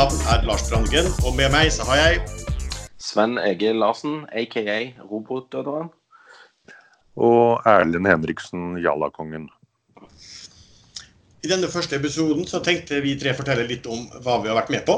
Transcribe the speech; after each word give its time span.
navn 0.00 0.20
er 0.32 0.44
Lars 0.48 0.62
Brandgen, 0.70 1.08
og 1.26 1.34
med 1.36 1.50
meg 1.52 1.68
så 1.74 1.84
har 1.84 1.98
jeg 1.98 2.20
Sven 3.04 3.34
Egil 3.42 3.76
Larsen, 3.82 4.22
aka 4.32 4.76
Robotdøderen. 5.10 5.90
Og 7.20 7.66
Erlend 7.68 8.08
Henriksen, 8.08 8.78
Jallakongen. 8.80 9.50
I 11.44 11.50
denne 11.50 11.68
første 11.68 11.98
episoden 12.00 12.48
så 12.48 12.62
tenkte 12.64 13.02
vi 13.04 13.18
tre 13.20 13.34
fortelle 13.36 13.66
litt 13.68 13.84
om 13.92 14.06
hva 14.24 14.38
vi 14.40 14.48
har 14.48 14.56
vært 14.62 14.72
med 14.72 14.86
på. 14.88 14.96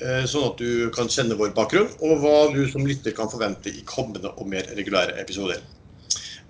eh, 0.00 0.26
Sånn 0.26 0.48
at 0.50 0.58
du 0.58 0.90
kan 0.96 1.12
kjenne 1.12 1.38
vår 1.38 1.54
bakgrunn, 1.54 1.92
og 2.02 2.18
hva 2.24 2.36
du 2.56 2.64
som 2.72 2.86
lytter 2.88 3.14
kan 3.14 3.30
forvente 3.30 3.70
i 3.70 3.86
kommende 3.86 4.34
og 4.34 4.50
mer 4.50 4.66
regulære 4.74 5.20
episoder. 5.22 5.62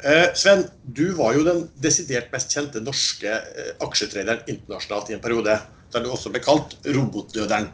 Eh, 0.00 0.32
Sven, 0.32 0.64
du 0.84 1.10
var 1.18 1.36
jo 1.36 1.44
den 1.44 1.66
desidert 1.76 2.32
mest 2.32 2.56
kjente 2.56 2.80
norske 2.80 3.36
eh, 3.36 3.72
aksjetraderen 3.84 4.48
internasjonalt 4.48 5.12
i 5.12 5.20
en 5.20 5.26
periode. 5.28 5.60
Du 6.04 6.10
også 6.12 6.32
ble 6.32 6.42
kalt 6.44 6.76
robotdøderen. 6.84 7.70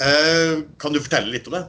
Eh, 0.00 0.64
Kan 0.80 0.94
du 0.94 1.00
fortelle 1.02 1.32
litt 1.32 1.48
om 1.50 1.56
det? 1.58 1.64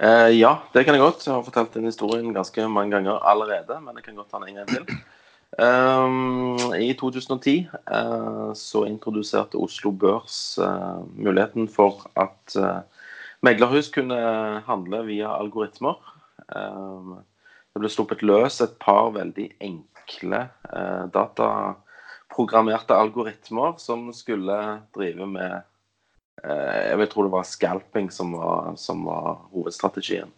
Eh, 0.00 0.30
ja, 0.38 0.54
det 0.72 0.84
kan 0.86 0.96
jeg 0.96 1.04
godt. 1.04 1.26
Jeg 1.26 1.34
har 1.34 1.44
fortalt 1.44 1.74
den 1.76 1.90
historien 1.90 2.32
ganske 2.32 2.68
mange 2.68 2.96
ganger 2.96 3.20
allerede, 3.28 3.80
men 3.84 3.98
jeg 3.98 4.06
kan 4.06 4.16
godt 4.16 4.30
ta 4.32 4.40
den 4.40 4.54
en 4.54 4.62
gang 4.62 4.70
til. 4.72 5.02
Um, 5.60 6.56
I 6.72 6.94
2010 6.96 7.68
uh, 7.92 8.54
så 8.56 8.86
introduserte 8.88 9.60
Oslo 9.60 9.90
Børs 9.92 10.56
uh, 10.56 11.04
muligheten 11.12 11.68
for 11.68 12.06
at 12.16 12.56
uh, 12.56 12.80
meglerhus 13.44 13.90
kunne 13.92 14.16
handle 14.64 15.02
via 15.10 15.34
algoritmer. 15.36 16.00
Um, 16.56 17.20
det 17.72 17.80
ble 17.80 17.90
sluppet 17.92 18.24
løs 18.24 18.60
et 18.64 18.74
par 18.80 19.12
veldig 19.14 19.46
enkle 19.64 20.42
eh, 20.76 21.04
dataprogrammerte 22.32 22.94
algoritmer 22.94 23.74
som 23.78 24.12
skulle 24.12 24.80
drive 24.94 25.26
med 25.26 25.62
eh, 26.44 26.90
Jeg 26.90 26.98
vil 26.98 27.08
tro 27.08 27.22
det 27.24 27.32
var 27.32 27.44
scalping 27.44 28.10
som 28.10 28.32
var, 28.32 28.76
som 28.76 29.04
var 29.04 29.48
hovedstrategien. 29.52 30.30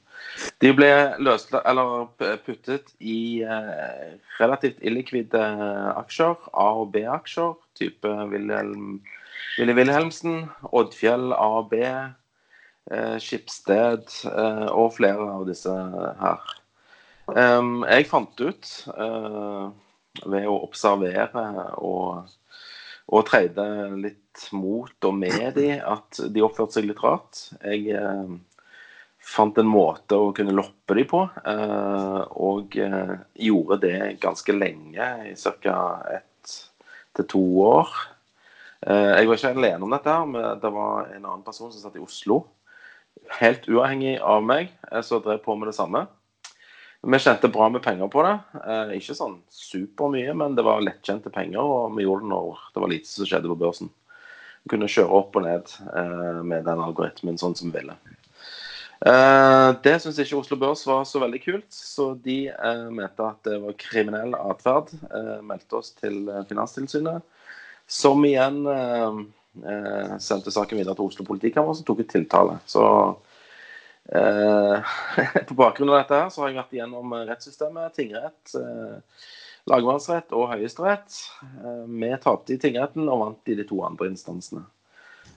De 0.61 0.73
ble 0.73 1.15
løst, 1.19 1.53
eller 1.65 2.07
puttet 2.47 2.95
i 3.01 3.43
eh, 3.43 4.19
relativt 4.41 4.83
illikvide 4.83 5.43
aksjer, 5.97 6.35
A- 6.53 6.81
og 6.81 6.93
B-aksjer, 6.93 7.55
type 7.77 8.09
Wilhelm, 8.31 9.03
Wilhelmsen, 9.59 10.51
Oddfjell 10.73 11.33
A 11.33 11.49
og 11.61 11.71
B, 11.71 11.83
eh, 11.85 13.17
Skipsted 13.19 14.09
eh, 14.27 14.69
og 14.73 14.95
flere 14.97 15.31
av 15.39 15.47
disse 15.47 15.71
her. 15.71 16.55
Um, 17.25 17.87
jeg 17.89 18.05
fant 18.05 18.41
ut 18.41 18.71
eh, 18.93 19.69
ved 20.23 20.47
å 20.49 20.61
observere 20.63 21.45
og, 21.83 22.31
og 23.11 23.27
trade 23.29 23.67
litt 23.99 24.49
mot 24.55 25.09
og 25.09 25.15
med 25.15 25.55
de 25.59 25.71
at 25.79 26.23
de 26.31 26.43
oppførte 26.45 26.79
seg 26.79 26.89
litt 26.89 27.03
rart. 27.03 27.49
Jeg 27.63 27.95
eh, 27.99 28.35
fant 29.25 29.59
en 29.59 29.69
måte 29.69 30.17
å 30.19 30.33
kunne 30.37 30.55
loppe 30.55 30.97
de 30.99 31.05
på, 31.09 31.23
eh, 31.49 32.21
og 32.45 32.77
eh, 32.81 33.15
gjorde 33.47 33.81
det 33.87 33.99
ganske 34.23 34.57
lenge, 34.57 35.07
i 35.31 35.35
ca. 35.65 35.79
ett 36.13 36.57
til 37.15 37.29
to 37.31 37.45
år. 37.65 37.95
Eh, 38.85 39.13
jeg 39.21 39.31
var 39.31 39.39
ikke 39.39 39.55
alene 39.55 39.87
om 39.87 39.95
dette, 39.95 40.13
her, 40.13 40.29
men 40.29 40.61
det 40.61 40.75
var 40.75 41.09
en 41.09 41.23
annen 41.23 41.47
person 41.47 41.73
som 41.73 41.81
satt 41.81 41.97
i 41.97 42.05
Oslo, 42.05 42.43
helt 43.41 43.65
uavhengig 43.71 44.19
av 44.21 44.45
meg, 44.45 44.75
så 45.07 45.23
drev 45.25 45.41
på 45.45 45.57
med 45.57 45.71
det 45.71 45.79
samme. 45.79 46.05
Vi 47.07 47.19
tjente 47.19 47.49
bra 47.53 47.69
med 47.69 47.83
penger 47.83 48.09
på 48.09 48.23
det. 48.25 48.35
Eh, 48.65 48.95
ikke 48.97 49.17
sånn 49.17 49.37
supermye, 49.53 50.33
men 50.41 50.57
det 50.57 50.65
var 50.65 50.85
lettjente 50.85 51.33
penger, 51.33 51.61
og 51.61 51.97
vi 51.99 52.07
gjorde 52.07 52.25
det 52.25 52.33
når 52.33 52.63
det 52.73 52.83
var 52.85 52.93
lite 52.93 53.11
som 53.11 53.29
skjedde 53.29 53.51
på 53.51 53.59
børsen. 53.61 53.91
Vi 54.65 54.73
kunne 54.73 54.89
kjøre 54.89 55.13
opp 55.19 55.37
og 55.37 55.45
ned 55.45 55.75
eh, 55.93 56.41
med 56.41 56.65
den 56.65 56.81
algoritmen 56.81 57.37
sånn 57.41 57.57
som 57.59 57.69
vi 57.69 57.83
ville. 57.83 57.97
Eh, 59.05 59.69
det 59.85 59.99
syns 60.01 60.19
ikke 60.23 60.39
Oslo 60.39 60.57
Børs 60.57 60.87
var 60.89 61.05
så 61.05 61.21
veldig 61.21 61.43
kult, 61.45 61.69
så 61.77 62.15
de 62.25 62.39
eh, 62.49 62.85
mente 62.89 63.27
at 63.27 63.45
det 63.45 63.59
var 63.61 63.77
kriminell 63.81 64.37
atferd. 64.39 64.95
Eh, 65.11 65.39
meldte 65.45 65.81
oss 65.83 65.93
til 65.99 66.23
eh, 66.31 66.47
Finanstilsynet, 66.49 67.21
som 67.85 68.25
igjen 68.25 68.65
sendte 70.25 70.51
saken 70.51 70.81
videre 70.81 70.97
til 70.99 71.05
Oslo 71.05 71.23
politikammer, 71.29 71.77
som 71.77 71.85
tok 71.87 72.01
ut 72.01 72.09
tiltale. 72.11 72.57
Så 72.67 72.81
på 75.49 75.57
bakgrunn 75.57 75.91
av 75.91 75.99
dette 76.03 76.21
her, 76.21 76.29
så 76.31 76.43
har 76.43 76.53
jeg 76.53 76.61
vært 76.61 76.77
igjennom 76.77 77.15
rettssystemet, 77.25 77.95
tingrett, 77.97 78.55
eh, 78.61 79.25
lagmannsrett 79.71 80.35
og 80.37 80.51
høyesterett. 80.53 81.19
Eh, 81.43 81.85
vi 81.89 82.13
tapte 82.23 82.55
i 82.55 82.61
tingretten 82.61 83.09
og 83.09 83.23
vant 83.23 83.53
i 83.53 83.57
de 83.59 83.67
to 83.69 83.81
andre 83.87 84.11
instansene. 84.13 84.67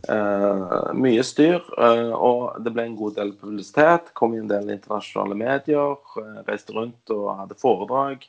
Eh, 0.10 0.94
mye 0.94 1.24
styr, 1.26 1.64
eh, 1.78 2.12
og 2.14 2.62
det 2.64 2.72
ble 2.76 2.86
en 2.86 2.98
god 3.00 3.16
del 3.18 3.34
publisitet. 3.40 4.14
Kom 4.14 4.36
i 4.36 4.42
en 4.42 4.50
del 4.52 4.70
internasjonale 4.70 5.36
medier. 5.36 5.98
eh, 6.18 6.44
reiste 6.48 6.74
rundt 6.74 7.10
og 7.10 7.38
hadde 7.40 7.56
foredrag 7.60 8.28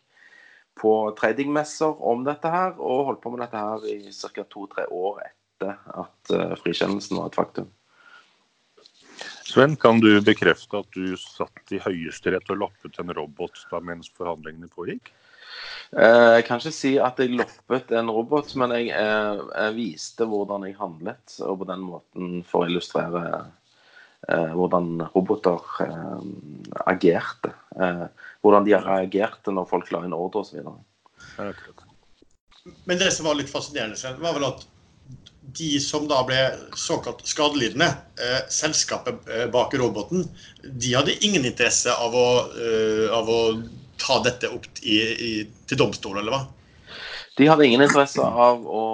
på 0.79 0.93
tradingmesser 1.19 2.03
om 2.03 2.25
dette 2.25 2.51
her, 2.51 2.75
og 2.79 3.07
holdt 3.11 3.23
på 3.23 3.31
med 3.35 3.41
dette 3.45 3.59
her 3.59 3.85
i 3.87 4.13
ca. 4.13 4.45
to-tre 4.45 4.87
år 4.91 5.23
etter 5.27 5.75
at 5.95 6.31
eh, 6.31 6.55
frikjennelsen 6.63 7.19
var 7.19 7.27
et 7.27 7.39
faktum. 7.39 7.71
Sven, 9.49 9.77
kan 9.81 10.01
du 10.01 10.11
bekrefte 10.21 10.83
at 10.83 10.91
du 10.93 11.15
satt 11.17 11.73
i 11.73 11.81
Høyesterett 11.81 12.51
og 12.53 12.61
loppet 12.67 12.99
en 13.01 13.15
robot 13.17 13.63
da 13.71 13.81
mens 13.81 14.11
forhandlingene 14.13 14.69
pågikk? 14.69 15.09
Eh, 15.97 16.35
Jeg 16.37 16.45
kan 16.45 16.61
ikke 16.61 16.75
si 16.77 16.91
at 17.01 17.17
jeg 17.23 17.33
loppet 17.39 17.95
en 17.97 18.13
robot, 18.13 18.53
men 18.61 18.75
jeg, 18.77 18.91
eh, 18.93 19.41
jeg 19.55 19.77
viste 19.79 20.29
hvordan 20.29 20.67
jeg 20.69 20.77
handlet, 20.77 21.39
og 21.41 21.63
på 21.63 21.71
den 21.71 21.87
måten 21.87 22.45
for 22.45 22.67
å 22.67 22.69
illustrere 22.69 23.25
eh, 24.29 24.53
hvordan 24.53 25.09
roboter 25.15 25.65
eh, 25.87 26.21
agerte. 26.93 27.55
Eh, 27.81 28.07
hvordan 28.45 28.69
de 28.69 28.77
reagerte 28.77 29.55
når 29.55 29.71
folk 29.73 29.93
la 29.95 30.05
inn 30.05 30.17
ordre 30.17 30.45
osv. 30.45 30.61
Men 32.85 33.01
det 33.01 33.15
som 33.17 33.25
var 33.31 33.41
litt 33.41 33.49
fascinerende, 33.49 33.97
Sven, 33.97 34.21
var 34.21 34.37
vel 34.37 34.51
at 34.53 34.69
de 35.57 35.81
som 35.81 36.05
da 36.09 36.21
ble 36.27 36.39
såkalt 36.77 37.25
skadelidende, 37.27 37.89
eh, 38.21 38.41
selskapet 38.53 39.29
eh, 39.33 39.47
bak 39.53 39.75
roboten, 39.81 40.27
de 40.63 40.95
hadde 40.95 41.17
ingen 41.25 41.47
interesse 41.49 41.93
av 41.95 42.15
å, 42.15 42.29
eh, 42.53 43.09
av 43.15 43.31
å 43.33 43.41
ta 43.99 44.21
dette 44.25 44.51
opp 44.53 44.69
i, 44.83 44.99
i, 45.01 45.33
til 45.67 45.81
domstol, 45.81 46.21
eller 46.21 46.35
hva? 46.35 46.43
De 47.39 47.47
hadde 47.47 47.67
ingen 47.67 47.83
interesse 47.85 48.23
av 48.23 48.65
å 48.67 48.85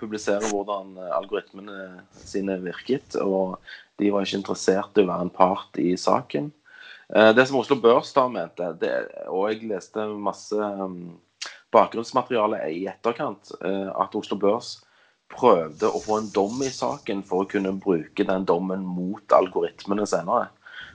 publisere 0.00 0.48
hvordan 0.52 0.98
algoritmene 1.16 2.04
sine 2.12 2.58
virket, 2.60 3.16
og 3.16 3.56
de 4.00 4.10
var 4.12 4.24
ikke 4.24 4.40
interessert 4.40 4.98
i 4.98 5.04
å 5.04 5.08
være 5.08 5.26
en 5.26 5.32
part 5.32 5.80
i 5.80 5.94
saken. 5.98 6.50
Eh, 7.14 7.32
Det 7.34 7.46
som 7.48 7.58
Oslo 7.60 7.76
Børs 7.80 8.12
da 8.16 8.28
mente, 8.28 8.68
det, 8.80 8.92
og 9.28 9.48
jeg 9.50 9.66
leste 9.68 10.06
masse 10.14 10.54
um, 10.56 11.16
bakgrunnsmateriale 11.74 12.62
i 12.70 12.86
etterkant, 12.90 13.52
eh, 13.64 13.90
at 13.90 14.14
Oslo 14.14 14.38
Børs 14.40 14.78
prøvde 15.30 15.88
å 15.88 16.02
få 16.02 16.20
en 16.20 16.30
dom 16.34 16.62
i 16.66 16.70
saken 16.74 17.22
for 17.26 17.44
å 17.44 17.50
kunne 17.50 17.72
bruke 17.82 18.26
den 18.26 18.46
dommen 18.48 18.82
mot 18.86 19.36
algoritmene 19.36 20.06
senere. 20.08 20.50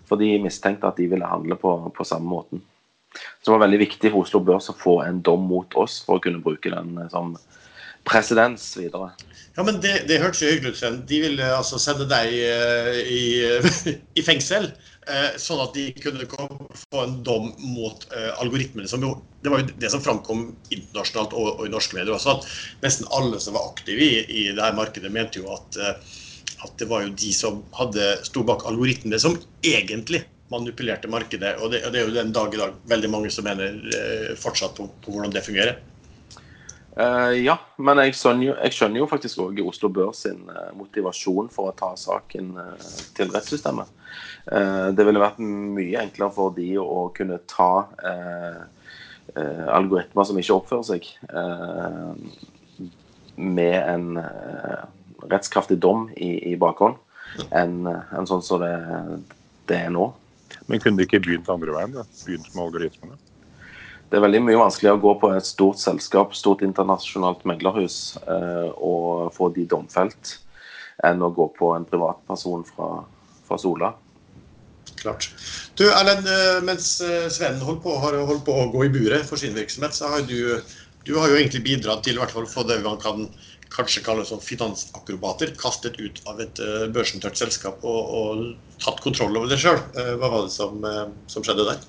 For 0.05 0.21
de 0.21 0.35
mistenkte 0.43 0.89
at 0.89 0.99
de 0.99 1.07
ville 1.09 1.27
handle 1.27 1.57
på, 1.59 1.75
på 1.95 2.07
samme 2.07 2.29
måten. 2.29 2.61
Så 3.15 3.47
det 3.47 3.55
var 3.55 3.63
veldig 3.65 3.81
viktig 3.85 4.11
for 4.11 4.25
Oslo 4.25 4.41
Børs 4.43 4.69
å 4.69 4.77
få 4.77 4.99
en 5.05 5.21
dom 5.25 5.45
mot 5.49 5.77
oss 5.79 6.01
for 6.05 6.19
å 6.19 6.23
kunne 6.23 6.43
bruke 6.43 6.71
den 6.73 6.97
eh, 6.99 7.11
som 7.13 7.35
presedens 8.05 8.67
videre. 8.77 9.13
Ja, 9.55 9.63
men 9.63 9.79
det, 9.81 10.03
det 10.09 10.19
hørtes 10.21 10.43
jo 10.43 10.51
hyggelig 10.51 10.75
ut, 10.75 10.79
Sven. 10.81 10.99
De 11.09 11.21
ville 11.23 11.47
altså 11.55 11.79
sende 11.81 12.05
deg 12.09 12.33
eh, 12.37 12.99
i, 13.01 13.23
i 14.19 14.25
fengsel, 14.25 14.69
sånn 15.41 15.61
at 15.63 15.75
de 15.77 15.87
kunne 16.01 16.25
få 16.29 17.01
en 17.03 17.17
dom 17.25 17.51
mot 17.61 18.05
eh, 18.15 18.31
algoritmene. 18.41 18.89
Som 18.89 19.05
jo, 19.05 19.13
det 19.43 19.53
var 19.53 19.61
jo 19.61 19.73
det 19.81 19.91
som 19.93 20.03
framkom 20.03 20.45
internasjonalt 20.73 21.35
og, 21.37 21.49
og 21.59 21.65
i 21.67 21.73
norske 21.73 21.97
medier 21.97 22.15
også, 22.15 22.37
at 22.37 22.85
nesten 22.85 23.09
alle 23.15 23.41
som 23.43 23.57
var 23.57 23.71
aktive 23.71 24.01
i, 24.01 24.21
i 24.25 24.45
det 24.51 24.63
her 24.63 24.77
markedet, 24.77 25.13
mente 25.13 25.41
jo 25.41 25.51
at, 25.53 25.79
eh, 25.81 26.15
at 26.65 26.77
det 26.81 26.89
var 26.89 27.05
jo 27.05 27.17
de 27.17 27.33
som 27.35 27.61
hadde 27.77 28.15
sto 28.25 28.45
bak 28.47 28.65
algoritmene, 28.69 29.21
som 29.21 29.37
egentlig 29.65 30.25
manipulerte 30.53 31.09
markedet. 31.09 31.55
Og 31.61 31.73
det, 31.73 31.83
og 31.85 31.93
det 31.93 32.01
er 32.01 32.07
jo 32.07 32.15
den 32.15 32.33
dag 32.35 32.53
i 32.53 32.61
dag 32.61 32.79
veldig 32.89 33.11
mange 33.13 33.33
som 33.33 33.47
mener 33.47 33.77
eh, 33.97 34.31
fortsatt 34.39 34.77
på, 34.77 34.87
på 35.01 35.13
hvordan 35.13 35.33
det 35.33 35.45
fungerer. 35.45 35.81
Eh, 36.95 37.33
ja, 37.43 37.57
men 37.75 37.99
jeg 38.05 38.15
skjønner, 38.15 38.45
jo, 38.47 38.53
jeg 38.63 38.75
skjønner 38.75 39.01
jo 39.01 39.07
faktisk 39.11 39.41
òg 39.43 39.59
Oslo 39.65 39.89
Børs 39.91 40.21
sin 40.23 40.45
uh, 40.47 40.69
motivasjon 40.79 41.49
for 41.51 41.67
å 41.67 41.75
ta 41.75 41.89
saken 41.99 42.53
uh, 42.55 42.91
til 43.17 43.33
rettssystemet. 43.35 43.91
Det 44.45 45.03
ville 45.07 45.19
vært 45.19 45.39
mye 45.41 46.03
enklere 46.05 46.29
for 46.31 46.53
de 46.53 46.67
å 46.77 47.07
kunne 47.17 47.39
ta 47.49 47.87
algoritmer 49.73 50.27
som 50.29 50.37
ikke 50.37 50.53
oppfører 50.53 50.85
seg, 50.85 51.07
med 53.41 53.73
en 53.73 54.19
rettskraftig 55.33 55.79
dom 55.81 56.05
i, 56.13 56.29
i 56.51 56.53
bakhånd, 56.61 57.01
enn 57.49 57.89
en 57.89 58.29
sånn 58.29 58.45
som 58.45 58.61
det, 58.61 58.69
det 59.65 59.81
er 59.87 59.91
nå. 59.97 60.11
Men 60.69 60.85
kunne 60.85 61.01
de 61.01 61.09
ikke 61.09 61.23
begynt 61.25 61.49
andre 61.49 61.73
veien? 61.79 61.97
da? 61.97 62.05
Begynt 62.21 62.53
med 62.53 62.67
algoritmene? 62.67 63.17
Det 64.15 64.21
er 64.21 64.29
veldig 64.29 64.45
mye 64.47 64.59
vanskeligere 64.61 64.95
å 64.95 65.03
gå 65.03 65.11
på 65.19 65.29
et 65.35 65.43
stort 65.43 65.81
selskap, 65.81 66.31
stort 66.39 66.61
internasjonalt 66.63 67.41
meglerhus, 67.49 68.15
eh, 68.23 68.69
og 68.79 69.33
få 69.35 69.49
de 69.51 69.65
domfelt, 69.67 70.37
enn 71.03 71.19
å 71.19 71.33
gå 71.35 71.49
på 71.57 71.73
en 71.75 71.83
privatperson 71.89 72.61
fra, 72.69 72.87
fra 73.43 73.57
Sola. 73.59 73.89
Klart. 75.01 75.27
Du, 75.75 75.83
Erlend, 75.89 76.29
eh, 76.31 76.61
mens 76.63 76.93
eh, 77.03 77.25
Sven 77.27 77.59
holdt 77.59 77.81
på, 77.83 77.97
har 77.99 78.15
holdt 78.29 78.45
på 78.47 78.55
å 78.55 78.69
gå 78.71 78.85
i 78.85 78.93
buret 78.93 79.27
for 79.27 79.41
sin 79.41 79.57
virksomhet, 79.57 79.97
så 79.97 80.13
har 80.13 80.23
du, 80.29 80.63
du 81.03 81.11
har 81.19 81.33
jo 81.33 81.35
egentlig 81.41 81.65
bidratt 81.65 82.07
til 82.07 82.15
i 82.15 82.21
hvert 82.21 82.31
få 82.31 82.63
det 82.69 82.79
man 82.85 83.01
kan 83.03 83.27
kanskje 83.75 84.05
kalle 84.05 84.23
som 84.23 84.39
finansakrobater, 84.39 85.51
kastet 85.59 85.99
ut 85.99 86.21
av 86.31 86.39
et 86.39 86.61
børsentørt 86.95 87.35
selskap 87.35 87.83
og, 87.83 88.15
og, 88.21 88.47
tatt 88.79 89.03
kontroll 89.03 89.35
over 89.35 89.51
det 89.51 89.59
sjøl. 89.59 89.81
Hva 89.91 90.29
var 90.29 90.47
det 90.47 90.55
som, 90.55 90.79
som 91.27 91.43
skjedde 91.43 91.67
der? 91.67 91.83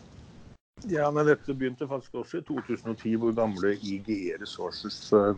Ja, 0.89 1.09
men 1.11 1.27
Dette 1.27 1.55
begynte 1.55 1.89
faktisk 1.91 2.21
også 2.21 2.39
i 2.39 2.45
2010, 2.47 3.17
hvor 3.19 3.33
gamle 3.35 3.73
IGE 3.75 4.37
Resources 4.39 5.01
uh, 5.11 5.35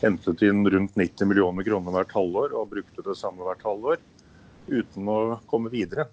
hentet 0.00 0.40
inn 0.46 0.62
rundt 0.64 0.96
90 0.96 1.28
millioner 1.28 1.66
kroner 1.66 1.92
hvert 1.92 2.14
halvår 2.16 2.54
og 2.56 2.70
brukte 2.70 3.04
det 3.04 3.18
samme 3.20 3.44
hvert 3.44 3.66
halvår 3.68 4.00
uten 4.70 5.12
å 5.12 5.18
komme 5.50 5.68
videre. 5.74 6.08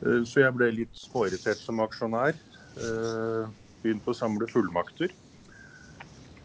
Uh, 0.00 0.24
så 0.24 0.46
jeg 0.46 0.56
ble 0.56 0.70
litt 0.72 0.96
småirritert 0.96 1.60
som 1.60 1.84
aksjonær. 1.84 2.40
Uh, 2.80 3.52
begynte 3.84 4.14
å 4.14 4.16
samle 4.16 4.48
fullmakter. 4.48 5.12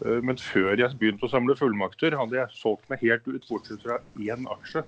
Men 0.00 0.38
før 0.40 0.80
jeg 0.80 0.96
begynte 0.96 1.26
å 1.26 1.32
samle 1.32 1.52
fullmakter, 1.56 2.14
hadde 2.16 2.38
jeg 2.38 2.56
solgt 2.56 2.86
meg 2.88 3.02
helt 3.04 3.26
ut, 3.28 3.44
bortsett 3.44 3.82
fra 3.84 3.98
én 4.16 4.46
aksje. 4.48 4.80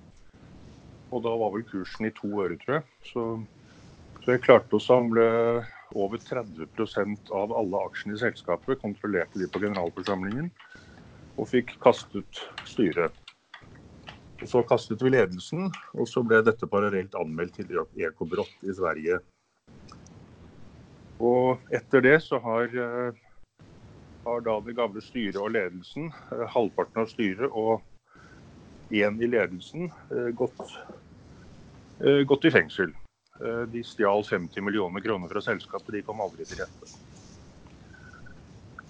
Og 1.13 1.21
da 1.25 1.33
var 1.37 1.53
vel 1.53 1.65
kursen 1.69 2.09
i 2.09 2.13
to 2.17 2.31
øre, 2.41 2.57
tror 2.61 2.79
jeg. 2.79 2.87
Så, 3.11 3.25
så 4.23 4.33
jeg 4.33 4.45
klarte 4.45 4.79
å 4.79 4.81
samle 4.81 5.27
over 5.95 6.19
30% 6.19 7.31
av 7.31 7.53
alle 7.57 7.81
aksjene 7.89 8.17
i 8.17 8.21
selskapet 8.21 8.81
kontrollerte 8.83 9.41
de 9.41 9.49
på 9.51 9.63
generalforsamlingen, 9.63 10.51
og 11.37 11.49
fikk 11.49 11.75
kastet 11.83 12.43
styret. 12.69 13.17
Og 14.43 14.49
Så 14.49 14.63
kastet 14.67 15.03
vi 15.03 15.13
ledelsen, 15.13 15.71
og 15.95 16.09
så 16.11 16.23
ble 16.27 16.41
dette 16.43 16.67
parallelt 16.67 17.15
anmeldt 17.15 17.61
til 17.61 17.79
Ekobrott 18.03 18.65
i 18.67 18.75
Sverige. 18.75 19.21
Og 21.23 21.61
etter 21.71 22.03
det 22.03 22.17
så 22.25 22.41
har, 22.43 22.65
eh, 22.67 23.13
har 24.25 24.41
da 24.41 24.61
det 24.61 24.75
gamle 24.77 25.01
styret 25.01 25.37
og 25.37 25.53
ledelsen, 25.55 26.11
eh, 26.33 26.47
halvparten 26.49 27.03
av 27.03 27.07
styret 27.07 27.51
og 27.53 27.83
én 28.91 29.23
i 29.23 29.27
ledelsen, 29.31 29.93
eh, 30.11 30.33
gått, 30.33 30.59
gått 32.27 32.45
i 32.45 32.51
fengsel. 32.51 32.93
Eh, 33.41 33.63
de 33.73 33.83
stjal 33.87 34.25
50 34.29 34.65
millioner 34.65 35.01
kroner 35.05 35.31
fra 35.33 35.43
selskapet, 35.45 35.95
de 35.97 36.05
kom 36.05 36.21
aldri 36.21 36.45
til 36.49 36.61
rette. 36.61 36.91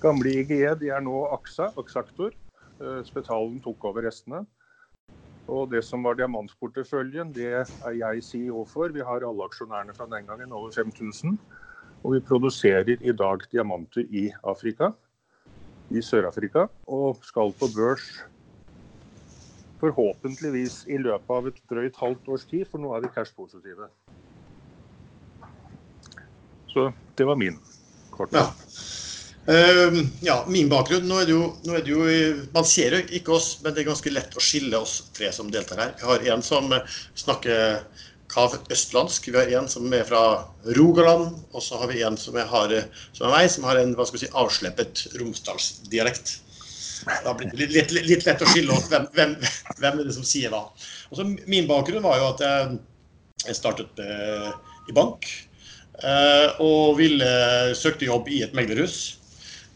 Gamle 0.02 0.32
IGE 0.40 0.74
de 0.80 0.90
er 0.90 1.04
nå 1.04 1.26
AXA, 1.30 1.70
Axactor. 1.78 2.34
Eh, 2.82 3.00
Spetalen 3.06 3.60
tok 3.62 3.86
over 3.90 4.08
restene. 4.08 4.42
Og 5.50 5.70
det 5.70 5.82
som 5.84 6.02
var 6.06 6.18
diamantporteføljen, 6.18 7.32
det 7.34 7.52
er 7.52 7.94
jeg 7.98 8.22
CEO 8.22 8.64
for. 8.66 8.92
Vi 8.94 9.02
har 9.02 9.24
alle 9.26 9.46
aksjonærene 9.46 9.94
fra 9.94 10.06
den 10.10 10.26
gangen, 10.26 10.52
over 10.52 10.70
5000. 10.74 11.38
Og 12.02 12.16
vi 12.16 12.20
produserer 12.26 12.98
i 12.98 13.14
dag 13.14 13.42
diamanter 13.50 14.06
i 14.10 14.28
Afrika, 14.42 14.90
i 15.90 16.02
Sør-Afrika, 16.02 16.66
og 16.86 17.22
skal 17.26 17.52
på 17.58 17.68
børs 17.70 18.06
forhåpentligvis 19.82 20.84
i 20.86 20.98
løpet 20.98 21.30
av 21.34 21.50
et 21.50 21.60
drøyt 21.70 21.98
halvt 21.98 22.28
års 22.30 22.46
tid, 22.46 22.64
for 22.70 22.82
nå 22.82 22.94
er 22.94 23.02
vi 23.02 23.10
cash-positive. 23.14 23.90
Så 26.72 26.90
det 27.18 27.28
var 27.28 27.38
min 27.40 27.58
kort. 28.10 28.32
Ja. 28.32 28.50
Uh, 29.42 30.04
ja, 30.22 30.36
min 30.46 30.68
bakgrunn 30.70 31.08
nå 31.10 31.16
er, 31.18 31.26
det 31.26 31.34
jo, 31.34 31.46
er 31.66 31.82
det 31.82 31.90
jo, 31.90 32.04
Man 32.54 32.66
ser 32.68 32.94
jo 32.94 33.00
ikke 33.18 33.34
oss, 33.34 33.56
men 33.64 33.74
det 33.74 33.82
er 33.82 33.88
ganske 33.90 34.12
lett 34.14 34.36
å 34.38 34.42
skille 34.44 34.78
oss 34.78 35.00
tre 35.16 35.32
som 35.34 35.50
deltar 35.50 35.82
her. 35.82 35.96
Vi 35.98 36.06
har 36.06 36.28
en 36.36 36.44
som 36.46 36.70
snakker 37.18 37.82
kav 38.32 38.54
østlandsk, 38.72 39.28
vi 39.28 39.36
har 39.36 39.50
en 39.58 39.68
som 39.68 39.90
er 39.92 40.06
fra 40.08 40.22
Rogaland, 40.78 41.34
og 41.52 41.64
så 41.64 41.80
har 41.82 41.90
vi 41.90 42.04
en 42.06 42.16
som 42.16 42.38
har, 42.38 42.72
som 43.12 43.26
er 43.26 43.34
meg, 43.34 43.50
som 43.52 43.66
har 43.68 43.80
en 43.80 43.92
hva 43.98 44.06
skal 44.08 44.18
vi 44.18 44.24
si, 44.24 44.32
avsleppet 44.44 45.04
romsdalsdialekt. 45.20 46.38
Da 47.26 47.34
blir 47.34 47.50
det 47.50 47.58
litt, 47.66 47.92
litt, 47.92 48.06
litt, 48.06 48.26
lett 48.28 48.44
å 48.44 48.48
skille 48.48 48.72
oss 48.76 48.86
hvem, 48.90 49.08
hvem, 49.16 49.34
hvem, 49.80 49.98
er 49.98 50.06
det 50.06 50.14
som 50.16 50.26
sier 50.26 50.52
hva. 50.54 50.68
Min 51.50 51.68
bakgrunn 51.68 52.04
var 52.06 52.20
jo 52.20 52.28
at 52.30 52.44
jeg, 52.46 53.56
startet 53.58 53.98
uh, 53.98 54.52
i 54.88 54.94
bank. 54.96 55.26
Eh, 56.00 56.60
og 56.64 56.96
ville 56.96 57.28
søkte 57.76 58.08
jobb 58.08 58.30
i 58.32 58.40
et 58.46 58.54
meglerhus. 58.56 59.18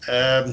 Eh, 0.09 0.49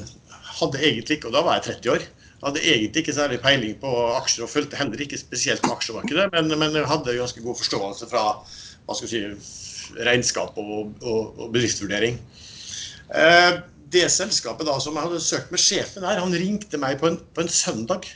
hadde 0.60 0.82
egentlig 0.82 1.18
ikke, 1.18 1.30
og 1.30 1.36
da 1.36 1.42
var 1.46 1.58
jeg 1.58 1.80
30 1.80 1.94
år, 1.94 2.04
hadde 2.44 2.62
egentlig 2.62 3.02
ikke 3.02 3.16
særlig 3.16 3.40
peiling 3.40 3.78
på 3.80 3.90
aksjer 4.18 4.44
og 4.44 4.52
fulgte 4.52 4.76
heller 4.76 5.00
ikke 5.00 5.18
spesielt 5.18 5.64
med 5.64 5.72
aksjemarkedet, 5.74 6.28
men, 6.34 6.52
men 6.60 6.76
hadde 6.84 7.16
ganske 7.16 7.42
god 7.42 7.56
forståelse 7.62 8.10
fra 8.10 8.24
hva 8.84 8.96
skal 8.98 9.10
si, 9.10 9.22
regnskap 10.04 10.58
og, 10.60 10.92
og, 11.00 11.38
og 11.40 11.54
bedriftsvurdering. 11.54 12.20
Eh, 13.14 13.54
det 13.94 14.04
selskapet 14.12 14.68
da 14.68 14.76
som 14.82 14.96
jeg 14.98 15.08
hadde 15.08 15.22
søkt 15.22 15.54
med 15.54 15.62
sjefen 15.62 16.04
her, 16.04 16.20
han 16.20 16.36
ringte 16.36 16.80
meg 16.82 17.00
på 17.00 17.08
en, 17.08 17.18
på 17.34 17.44
en 17.44 17.50
søndag. 17.52 18.10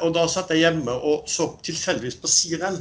og 0.00 0.14
da 0.16 0.22
satt 0.28 0.48
jeg 0.52 0.62
hjemme 0.62 0.92
og 0.92 1.26
så 1.28 1.50
tilfeldigvis 1.64 2.16
på 2.20 2.28
CNN. 2.28 2.78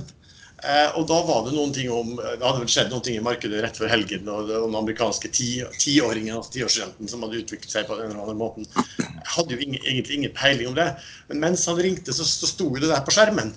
Eh, 0.63 0.95
og 0.98 1.06
da 1.06 1.19
var 1.21 1.44
det 1.45 1.51
noen 1.54 1.69
ting 1.69 1.86
om 1.94 2.15
Det 2.18 2.42
hadde 2.42 2.63
vel 2.63 2.71
skjedd 2.71 2.88
noen 2.89 3.04
ting 3.06 3.19
i 3.19 3.21
markedet 3.21 3.59
rett 3.62 3.77
før 3.77 3.92
helgen. 3.94 4.25
Og 4.33 4.50
den 4.50 4.77
amerikanske 4.80 5.30
tiåringen, 5.30 6.33
altså 6.39 6.56
tiårsstudenten, 6.56 7.12
som 7.12 7.25
hadde 7.25 7.44
utviklet 7.44 7.74
seg 7.74 7.86
på 7.89 8.00
den 8.00 8.09
eller 8.09 8.25
andre 8.25 8.38
måten. 8.39 8.68
Hadde 9.36 9.54
jo 9.54 9.62
ingen, 9.62 9.80
egentlig 9.83 10.18
ingen 10.18 10.36
peiling 10.38 10.71
om 10.71 10.78
det. 10.78 10.90
Men 11.30 11.44
mens 11.45 11.68
han 11.69 11.78
ringte, 11.81 12.16
så, 12.16 12.26
så 12.26 12.49
sto 12.49 12.71
det 12.76 12.90
der 12.90 13.06
på 13.06 13.14
skjermen. 13.14 13.54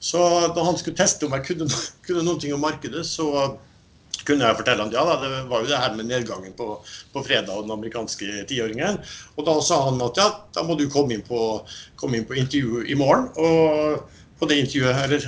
Så 0.00 0.20
da 0.54 0.64
han 0.64 0.78
skulle 0.78 0.96
teste 0.96 1.26
om 1.26 1.34
jeg 1.36 1.50
kunne, 1.50 1.68
kunne 2.06 2.24
noen 2.24 2.40
ting 2.40 2.56
om 2.56 2.64
markedet, 2.64 3.04
så 3.06 3.28
kunne 4.24 4.48
jeg 4.48 4.58
fortelle 4.58 4.82
han 4.82 4.92
ja 4.92 5.02
da, 5.06 5.14
det 5.22 5.42
var 5.48 5.62
jo 5.62 5.68
det 5.70 5.78
her 5.78 5.94
med 5.96 6.08
nedgangen 6.08 6.52
på, 6.56 6.66
på 7.12 7.22
fredag 7.24 7.52
og 7.54 7.66
den 7.66 7.74
amerikanske 7.76 8.44
tiåringen. 8.50 8.98
Og 9.36 9.46
da 9.46 9.54
sa 9.64 9.82
han 9.86 10.00
at 10.04 10.20
ja, 10.20 10.28
da 10.56 10.64
må 10.66 10.76
du 10.80 10.88
komme 10.92 11.16
inn 11.16 11.24
på, 11.24 11.40
komme 12.00 12.18
inn 12.18 12.26
på 12.28 12.36
intervju 12.40 12.86
i 12.88 12.96
morgen. 12.98 13.28
og 13.36 14.16
på 14.38 14.46
det 14.46 14.58
intervjuet, 14.62 14.98
eller 15.04 15.24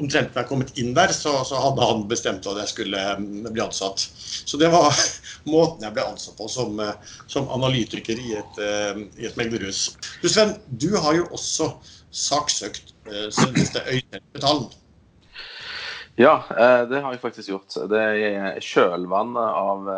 omtrent 0.00 0.32
da 0.32 0.42
jeg 0.42 0.48
kommet 0.48 0.72
inn 0.80 0.94
der, 0.96 1.12
så, 1.12 1.32
så, 1.44 1.58
hadde 1.60 1.88
han 1.88 2.06
bestemt 2.08 2.46
at 2.48 2.60
jeg 2.62 2.72
skulle 2.72 3.02
mm, 3.20 3.50
bli 3.50 3.62
ansatt. 3.64 4.06
Så 4.16 4.60
det 4.60 4.70
var 4.72 4.88
måten 5.54 5.84
jeg 5.86 5.96
ble 5.96 6.06
ansatt 6.06 6.38
på 6.38 6.48
som, 6.52 6.80
eh, 6.80 7.12
som 7.30 7.50
analytiker 7.52 8.18
i 8.20 8.38
et, 8.40 8.62
eh, 8.62 9.04
i 9.20 9.28
et 9.28 9.36
meglerhus. 9.40 9.90
Du 10.22 10.28
Sven, 10.32 10.56
du 10.68 10.90
har 10.96 11.18
jo 11.18 11.28
også 11.36 11.74
saksøkt 12.16 12.94
selveste 13.06 13.82
Øystein 13.86 14.66
Ja, 16.16 16.32
det 16.88 17.02
har 17.04 17.12
jeg 17.12 17.20
faktisk 17.20 17.50
gjort. 17.50 17.76
Det 17.92 18.00
I 18.16 18.30
kjølvannet 18.64 19.58
av, 19.60 19.90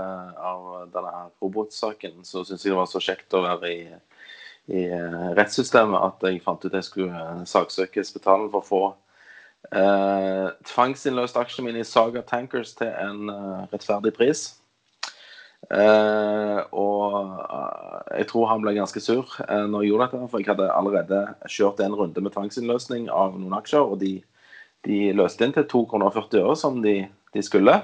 av 0.51 0.65
denne 0.91 1.13
robotsaken 1.39 2.27
så 2.27 2.43
syns 2.43 2.67
jeg 2.67 2.75
det 2.75 2.81
var 2.81 2.91
så 2.91 3.01
kjekt 3.01 3.37
å 3.39 3.45
være 3.47 3.71
i 3.71 3.81
i 4.69 4.85
eh, 4.93 5.29
rettssystemet 5.39 6.05
at 6.11 6.25
jeg 6.29 6.43
fant 6.45 6.65
ut 6.65 6.75
jeg 6.75 6.87
skulle 6.87 7.17
eh, 7.17 7.45
saksøke 7.49 8.05
Spetalen 8.05 8.51
for 8.53 8.61
å 8.61 8.69
få 8.69 8.83
eh, 9.73 10.49
tvangsinnløst 10.69 11.39
aksjene 11.41 11.71
mine 11.71 11.83
i 11.85 11.89
Saga 11.89 12.23
Tankers 12.27 12.75
til 12.77 12.93
en 12.93 13.33
uh, 13.33 13.69
rettferdig 13.73 14.13
pris. 14.17 14.51
Eh, 15.75 16.59
og 16.71 18.13
jeg 18.15 18.29
tror 18.31 18.47
han 18.49 18.63
ble 18.63 18.77
ganske 18.77 19.01
sur 19.03 19.27
eh, 19.43 19.65
når 19.67 19.83
jeg 19.83 19.91
gjorde 19.91 20.07
dette, 20.07 20.29
for 20.31 20.41
jeg 20.41 20.51
hadde 20.53 20.69
allerede 20.71 21.23
kjørt 21.51 21.83
en 21.83 21.97
runde 21.99 22.23
med 22.25 22.33
tvangsinnløsning 22.37 23.09
av 23.13 23.35
noen 23.37 23.57
aksjer, 23.59 23.83
og 23.83 23.99
de, 24.05 24.15
de 24.87 25.01
løste 25.19 25.45
inn 25.45 25.57
til 25.57 25.67
2,40 25.69 25.89
kroner 25.89 26.61
som 26.61 26.79
de, 26.85 27.01
de 27.35 27.45
skulle. 27.45 27.75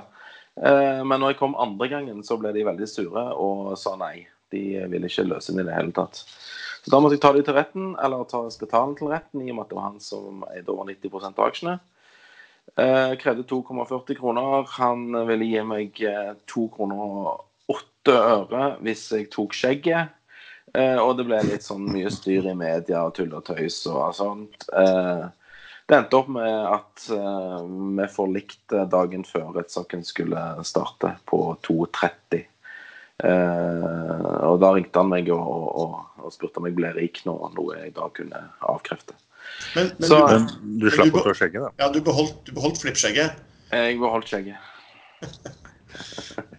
men 0.54 1.18
når 1.18 1.32
jeg 1.32 1.38
kom 1.40 1.56
andre 1.58 1.88
gangen, 1.90 2.22
så 2.22 2.36
ble 2.38 2.52
de 2.54 2.62
veldig 2.64 2.86
sure 2.86 3.24
og 3.34 3.74
sa 3.80 3.96
nei. 3.98 4.28
De 4.54 4.84
ville 4.86 5.10
ikke 5.10 5.26
løse 5.26 5.50
inn 5.50 5.58
i 5.58 5.66
det 5.66 5.74
hele 5.74 5.90
tatt. 5.92 6.22
Så 6.84 6.92
da 6.92 7.00
måtte 7.00 7.16
jeg 7.16 7.24
ta 7.24 7.32
det 7.32 7.46
til 7.46 7.56
retten, 7.56 7.94
eller 8.04 8.26
ta 8.28 8.42
spetalen 8.52 8.92
til 8.98 9.08
retten, 9.08 9.40
i 9.40 9.50
og 9.50 9.56
med 9.56 9.64
at 9.64 9.70
det 9.72 9.78
var 9.78 9.86
han 9.88 10.00
som 10.04 10.44
eide 10.50 10.68
over 10.68 10.90
90 10.90 11.30
av 11.30 11.46
aksjene. 11.46 11.78
Eh, 12.76 13.14
krevde 13.20 13.46
2,40 13.48 14.18
kroner. 14.18 14.68
Han 14.76 15.06
ville 15.28 15.48
gi 15.48 15.62
meg 15.64 15.96
2 15.96 16.04
eh, 16.10 16.68
kroner 16.74 17.00
og 17.04 17.72
8 17.72 18.18
øre 18.18 18.66
hvis 18.84 19.06
jeg 19.16 19.30
tok 19.32 19.56
skjegget. 19.56 20.12
Eh, 20.74 20.98
og 20.98 21.16
det 21.16 21.28
ble 21.28 21.40
litt 21.46 21.64
sånn 21.64 21.86
mye 21.88 22.10
styr 22.12 22.50
i 22.50 22.56
media 22.58 23.04
og 23.06 23.14
tull 23.16 23.32
og 23.36 23.46
tøys 23.46 23.78
og 23.88 24.12
sånt. 24.16 24.68
Eh, 24.74 25.24
det 25.84 25.98
endte 25.98 26.16
opp 26.16 26.30
med 26.32 26.54
at 26.72 27.06
eh, 27.12 27.60
vi 27.98 28.08
forlikte 28.12 28.86
dagen 28.90 29.24
før 29.28 29.52
rettssaken 29.58 30.04
skulle 30.06 30.42
starte, 30.64 31.14
på 31.28 31.46
2.30. 31.66 32.44
Eh, 33.24 34.30
og 34.48 34.58
da 34.62 34.72
ringte 34.74 35.02
han 35.02 35.12
meg 35.12 35.28
og, 35.34 35.68
og, 35.84 36.13
og 36.24 36.34
spurte 36.34 36.60
om 36.60 36.68
jeg 36.68 36.76
ble 36.78 36.90
rik 36.96 37.20
nå, 37.28 37.36
noe 37.56 37.78
jeg 37.78 37.94
da 37.96 38.08
kunne 38.16 38.40
avkrefte. 38.64 39.16
Men, 39.74 39.92
men, 39.98 40.08
Så, 40.08 40.18
du, 40.18 40.24
men 40.32 40.78
du, 40.80 40.88
slapp 40.92 41.20
å 41.20 41.24
ta 41.26 41.34
skjegget, 41.36 41.66
da? 41.66 41.70
Ja, 41.84 41.90
du 41.92 42.00
beholdt, 42.04 42.40
du 42.46 42.54
beholdt 42.56 42.80
flippskjegget? 42.80 43.40
Jeg 43.74 44.00
beholdt 44.00 44.32
skjegget. 44.32 44.58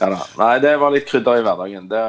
Ja, 0.00 0.08
da. 0.08 0.20
Nei, 0.38 0.54
det 0.64 0.76
var 0.80 0.92
litt 0.94 1.08
krydder 1.08 1.38
i 1.38 1.42
hverdagen. 1.44 1.88
Det, 1.90 2.02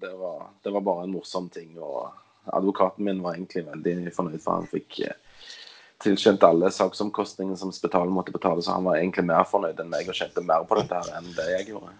det, 0.00 0.12
var, 0.16 0.46
det, 0.64 0.70
var, 0.72 0.80
bare 0.80 1.04
en 1.04 1.12
morsom 1.12 1.48
ting. 1.52 1.74
Og 1.76 2.08
advokaten 2.56 3.04
min 3.04 3.20
var 3.24 3.36
egentlig 3.36 3.66
veldig 3.66 4.14
fornøyd, 4.16 4.40
for 4.42 4.60
han 4.60 4.70
fikk 4.70 5.02
eh, 5.04 5.18
tilkjent 6.02 6.46
alle 6.46 6.70
saksomkostningene 6.72 7.58
som 7.60 7.74
Spitalet 7.74 8.14
måtte 8.14 8.34
betale, 8.34 8.64
så 8.64 8.78
han 8.78 8.88
var 8.88 9.00
egentlig 9.00 9.26
mer 9.28 9.44
fornøyd 9.48 9.80
enn 9.82 9.92
meg 9.92 10.08
og 10.08 10.18
kjente 10.18 10.44
mer 10.44 10.64
på 10.68 10.80
dette 10.80 11.02
her 11.02 11.20
enn 11.20 11.30
det 11.36 11.50
jeg 11.52 11.70
gjorde. 11.74 11.92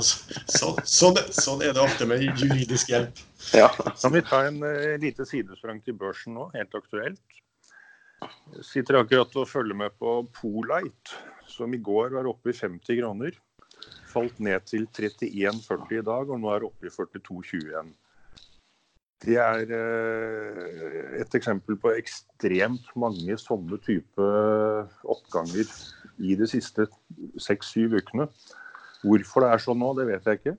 Altså, 0.00 0.40
så, 0.48 0.70
sånn, 0.88 1.20
sånn, 1.36 1.64
er 1.66 1.76
det 1.76 1.82
ofte 1.84 2.08
med 2.08 2.24
juridisk 2.24 2.90
hjelp. 2.92 3.20
Ja. 3.56 3.68
Kan 4.00 4.16
vi 4.16 4.24
ta 4.24 4.42
en 4.48 4.62
uh, 4.64 4.96
lite 5.02 5.26
sidesprang 5.28 5.82
til 5.84 5.98
børsen 6.00 6.36
nå, 6.38 6.48
helt 6.56 6.74
aktuelt? 6.76 7.38
Jeg 8.56 8.66
sitter 8.68 9.00
akkurat 9.00 9.36
og 9.40 9.48
følger 9.48 9.76
med 9.76 9.94
på 10.00 10.18
Polite, 10.36 11.20
som 11.48 11.72
i 11.72 11.80
går 11.80 12.12
var 12.18 12.28
oppe 12.28 12.52
i 12.52 12.56
50 12.56 13.00
kroner 13.00 13.38
falt 14.10 14.38
ned 14.42 14.66
til 14.68 14.86
31,40 14.88 15.98
i 15.98 16.04
dag, 16.06 16.30
og 16.30 16.38
nå 16.40 16.52
er 16.54 16.66
oppe 16.68 16.88
i 16.88 16.94
42,21. 16.94 17.92
Det 19.20 19.36
er 19.36 19.72
eh, 19.76 21.18
et 21.20 21.34
eksempel 21.36 21.76
på 21.80 21.92
ekstremt 21.92 22.86
mange 22.96 23.36
sånne 23.40 23.76
type 23.84 24.28
oppganger 25.04 25.68
i 26.24 26.36
de 26.40 26.48
siste 26.48 26.88
seks-syv 27.40 27.98
ukene. 28.00 28.30
Hvorfor 29.00 29.44
det 29.44 29.52
er 29.54 29.62
sånn 29.64 29.80
nå, 29.80 29.92
det 29.98 30.06
vet 30.10 30.26
jeg 30.28 30.40
ikke. 30.40 30.56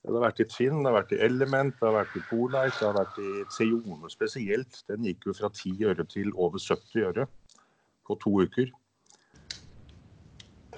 Det 0.00 0.16
har 0.16 0.22
vært 0.24 0.40
i 0.40 0.46
Finn, 0.48 0.78
det 0.80 0.88
har 0.88 0.96
vært 0.96 1.10
i 1.12 1.20
Element, 1.26 1.74
det 1.76 1.84
har 1.84 1.96
vært 1.98 2.14
i 2.16 2.22
Polite, 2.30 2.76
det 2.78 2.86
har 2.86 2.96
vært 2.96 3.18
i 3.20 3.32
Ceone 3.52 4.12
spesielt. 4.12 4.78
Den 4.88 5.04
gikk 5.04 5.26
jo 5.28 5.34
fra 5.36 5.50
10 5.52 5.90
øre 5.90 6.06
til 6.08 6.30
over 6.40 6.62
70 6.62 7.08
øre 7.10 7.26
på 8.08 8.16
to 8.22 8.32
uker. 8.46 8.70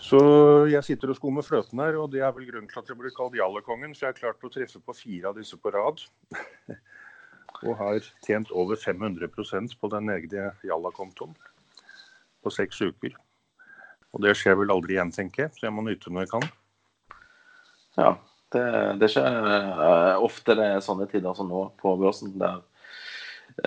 Så 0.02 0.18
jeg 0.66 0.82
sitter 0.82 1.12
og 1.12 1.20
skummer 1.20 1.46
fløten 1.46 1.78
her, 1.78 2.00
og 2.02 2.10
det 2.10 2.24
er 2.26 2.32
vel 2.34 2.48
grunnen 2.48 2.66
til 2.70 2.80
at 2.80 2.90
jeg 2.90 2.98
blir 2.98 3.14
kalt 3.14 3.36
Jallekongen. 3.38 3.94
For 3.94 4.08
jeg 4.08 4.16
har 4.16 4.18
klart 4.18 4.42
å 4.42 4.50
treffe 4.50 4.82
på 4.82 4.96
fire 4.98 5.30
av 5.30 5.38
disse 5.38 5.54
på 5.60 5.70
rad. 5.70 6.02
og 7.62 7.76
har 7.78 8.00
tjent 8.26 8.50
over 8.50 8.80
500% 8.80 9.76
på 9.78 9.90
den 9.92 10.10
egne 10.10 10.48
Jalla-kontoen 10.66 11.36
på 12.42 12.50
seks 12.50 12.82
uker. 12.82 13.14
Og 14.12 14.24
det 14.24 14.34
skjer 14.40 14.58
vel 14.58 14.74
aldri 14.74 14.96
igjen, 14.96 15.14
tenker 15.14 15.46
jeg, 15.46 15.54
så 15.54 15.68
jeg 15.68 15.76
må 15.76 15.86
nyte 15.86 16.10
når 16.10 16.26
jeg 16.26 16.32
kan. 16.34 16.50
Ja, 17.98 18.16
det, 18.52 18.66
det 19.00 19.08
ikke 19.10 19.24
uh, 19.24 20.22
ofte 20.24 20.56
det 20.58 20.68
er 20.74 20.84
sånne 20.84 21.08
tider 21.10 21.36
som 21.36 21.50
nå 21.52 21.66
på 21.80 21.94
børsen, 22.00 22.34
der 22.40 22.60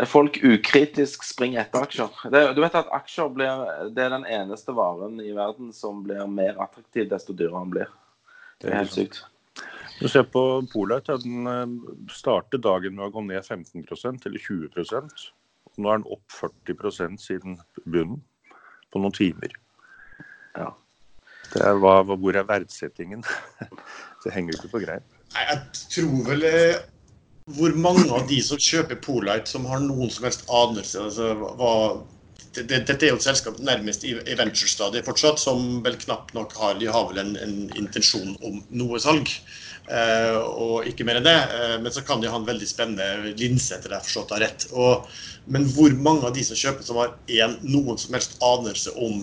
folk 0.09 0.39
ukritisk 0.43 1.23
springer 1.23 1.61
etter 1.61 1.85
aksjer. 1.85 2.17
Det, 2.33 2.41
du 2.57 2.61
vet 2.63 2.77
at 2.77 2.89
aksjer 2.95 3.29
blir, 3.33 3.63
det 3.93 4.05
er 4.05 4.13
den 4.15 4.25
eneste 4.25 4.73
varen 4.75 5.19
i 5.21 5.31
verden 5.35 5.71
som 5.75 6.01
blir 6.05 6.25
mer 6.31 6.57
attraktiv 6.61 7.09
desto 7.11 7.35
dyrere 7.37 7.61
den 7.61 7.73
blir. 7.75 7.95
Det 8.61 8.71
er 8.71 8.81
helt 8.81 8.95
sykt. 8.95 9.23
Du 9.99 10.07
ser 10.11 10.25
på 10.27 10.41
Polite, 10.73 11.15
den 11.23 11.47
eh, 11.47 11.91
startet 12.11 12.65
dagen 12.65 12.97
med 12.97 13.07
å 13.07 13.13
gå 13.13 13.23
ned 13.23 13.45
15% 13.45 14.27
eller 14.27 14.47
20% 14.49 15.27
Nå 15.75 15.91
er 15.91 15.99
den 15.99 16.07
opp 16.07 16.31
40% 16.31 17.19
siden 17.19 17.57
bunnen 17.83 18.21
på 18.93 18.99
noen 19.03 19.15
timer. 19.15 19.51
Ja. 20.55 20.69
Det 21.53 21.61
er, 21.61 21.77
hva, 21.79 21.99
hvor 22.07 22.35
er 22.35 22.47
verdsettingen? 22.49 23.23
Det 24.25 24.33
henger 24.33 24.55
jo 24.55 24.61
ikke 24.63 24.71
på 24.71 24.81
greip. 24.81 25.17
Jeg 25.35 25.57
tror 25.93 26.21
vel 26.25 26.45
eh, 26.49 26.79
hvor 27.53 27.75
mange 27.77 28.07
av 28.09 28.25
de 28.29 28.39
som 28.41 28.57
kjøper 28.57 28.97
Polite, 29.05 29.51
som 29.51 29.67
har 29.69 29.83
noen 29.83 30.09
som 30.09 30.25
helst 30.25 30.47
anelse 30.49 31.03
altså, 31.03 31.27
hva, 31.59 31.73
det, 32.55 32.63
det, 32.71 32.79
Dette 32.89 33.05
er 33.05 33.13
jo 33.13 33.19
et 33.19 33.27
selskap 33.27 33.59
nærmest 33.61 34.07
i, 34.07 34.15
i 34.17 34.37
venture-stadiet 34.39 35.05
fortsatt, 35.05 35.37
som 35.41 35.83
vel 35.85 35.99
knapt 36.01 36.33
nok 36.37 36.55
har 36.57 36.79
De 36.79 36.89
har 36.89 37.05
vel 37.11 37.21
en, 37.21 37.35
en 37.43 37.55
intensjon 37.77 38.33
om 38.41 38.57
noe 38.73 39.01
salg. 39.03 39.29
Eh, 39.85 40.39
og 40.41 40.87
ikke 40.89 41.05
mer 41.05 41.19
enn 41.19 41.27
det. 41.27 41.37
Eh, 41.37 41.75
men 41.83 41.93
så 41.93 42.01
kan 42.05 42.23
de 42.23 42.31
ha 42.31 42.39
en 42.39 42.47
veldig 42.47 42.69
spennende 42.69 43.35
linse, 43.37 43.75
etter 43.75 43.91
det 43.91 43.99
jeg 43.99 44.07
forstått 44.07 44.33
av 44.33 44.41
rett. 44.41 44.67
Og, 44.73 45.05
men 45.51 45.69
hvor 45.75 45.93
mange 46.07 46.25
av 46.25 46.33
de 46.37 46.45
som 46.47 46.57
kjøper, 46.57 46.87
som 46.87 47.01
har 47.01 47.13
en, 47.43 47.57
noen 47.67 48.01
som 48.01 48.17
helst 48.17 48.39
anelse 48.45 48.95
om 48.97 49.21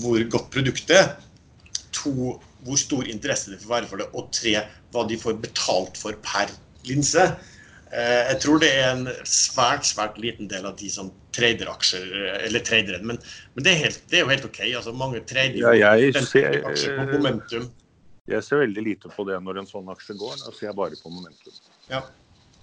hvor 0.00 0.24
godt 0.32 0.48
produktet 0.54 0.96
er, 0.96 1.10
to, 1.94 2.36
hvor 2.66 2.80
stor 2.80 3.08
interesse 3.10 3.52
det 3.52 3.60
får 3.62 3.74
være 3.76 3.90
for 3.90 4.02
det, 4.02 4.10
og 4.12 4.30
tre, 4.34 4.56
hva 4.94 5.04
de 5.08 5.18
får 5.20 5.38
betalt 5.42 6.00
for 6.00 6.16
per 6.24 6.52
linse. 6.88 7.28
Eh, 7.94 8.22
jeg 8.32 8.40
tror 8.42 8.62
det 8.62 8.72
er 8.74 8.90
en 8.90 9.06
svært 9.28 9.86
svært 9.86 10.18
liten 10.22 10.50
del 10.50 10.66
av 10.66 10.74
de 10.80 10.90
som 10.90 11.12
trader 11.34 11.70
aksjer, 11.70 12.10
eller 12.46 12.62
trader 12.66 13.00
men, 13.02 13.18
men 13.54 13.66
det, 13.66 13.72
er 13.72 13.86
helt, 13.86 14.02
det, 14.10 14.18
er 14.18 14.26
jo 14.26 14.32
helt 14.32 14.48
OK. 14.48 14.60
altså 14.66 14.94
Mange 14.94 15.22
trader 15.26 15.58
ja, 15.62 15.94
jeg 15.98 16.26
ser, 16.26 16.60
aksjer 16.66 16.98
på 17.00 17.06
momentum. 17.16 17.70
Jeg 18.30 18.44
ser 18.46 18.62
veldig 18.62 18.84
lite 18.86 19.10
på 19.12 19.26
det 19.28 19.38
når 19.44 19.62
en 19.62 19.68
sånn 19.68 19.90
aksje 19.92 20.16
går. 20.16 20.36
Da 20.40 20.52
ser 20.54 20.70
jeg 20.70 20.78
bare 20.78 20.96
på 21.00 21.12
momentum. 21.12 21.56
Ja. 21.90 22.04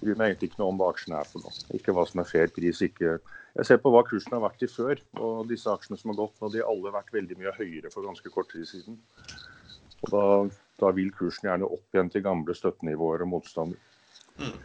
Bryr 0.02 0.18
meg 0.18 0.32
egentlig 0.32 0.50
ikke 0.50 0.60
noe 0.62 0.72
om 0.72 0.80
hva 0.80 0.90
aksjene 0.92 1.20
er 1.20 1.28
for 1.30 1.44
noe. 1.44 1.54
Ikke 1.78 1.94
hva 1.94 2.04
som 2.08 2.22
er 2.22 2.28
fair 2.28 2.50
pris. 2.54 2.82
ikke... 2.82 3.16
Jeg 3.52 3.68
ser 3.68 3.78
på 3.84 3.92
hva 3.92 4.00
kursen 4.08 4.34
har 4.34 4.42
vært 4.42 4.64
i 4.64 4.70
før. 4.70 5.00
Og 5.22 5.46
disse 5.50 5.70
aksjene 5.70 6.00
som 6.00 6.12
har 6.12 6.18
gått 6.22 6.42
nå, 6.42 6.50
de 6.50 6.62
har 6.62 6.70
alle 6.72 6.94
vært 6.94 7.14
veldig 7.14 7.38
mye 7.38 7.54
høyere 7.58 7.92
for 7.92 8.08
ganske 8.08 8.34
kort 8.34 8.50
tid 8.50 8.66
siden. 8.68 8.98
Og 10.02 10.12
da, 10.14 10.24
da 10.82 10.92
vil 10.96 11.12
kursen 11.14 11.50
gjerne 11.50 11.68
opp 11.68 11.94
igjen 11.94 12.10
til 12.10 12.24
gamle 12.24 12.56
støttenivåer 12.58 13.22
og 13.22 13.34
motstander. 13.36 13.78
Mm. 14.40 14.56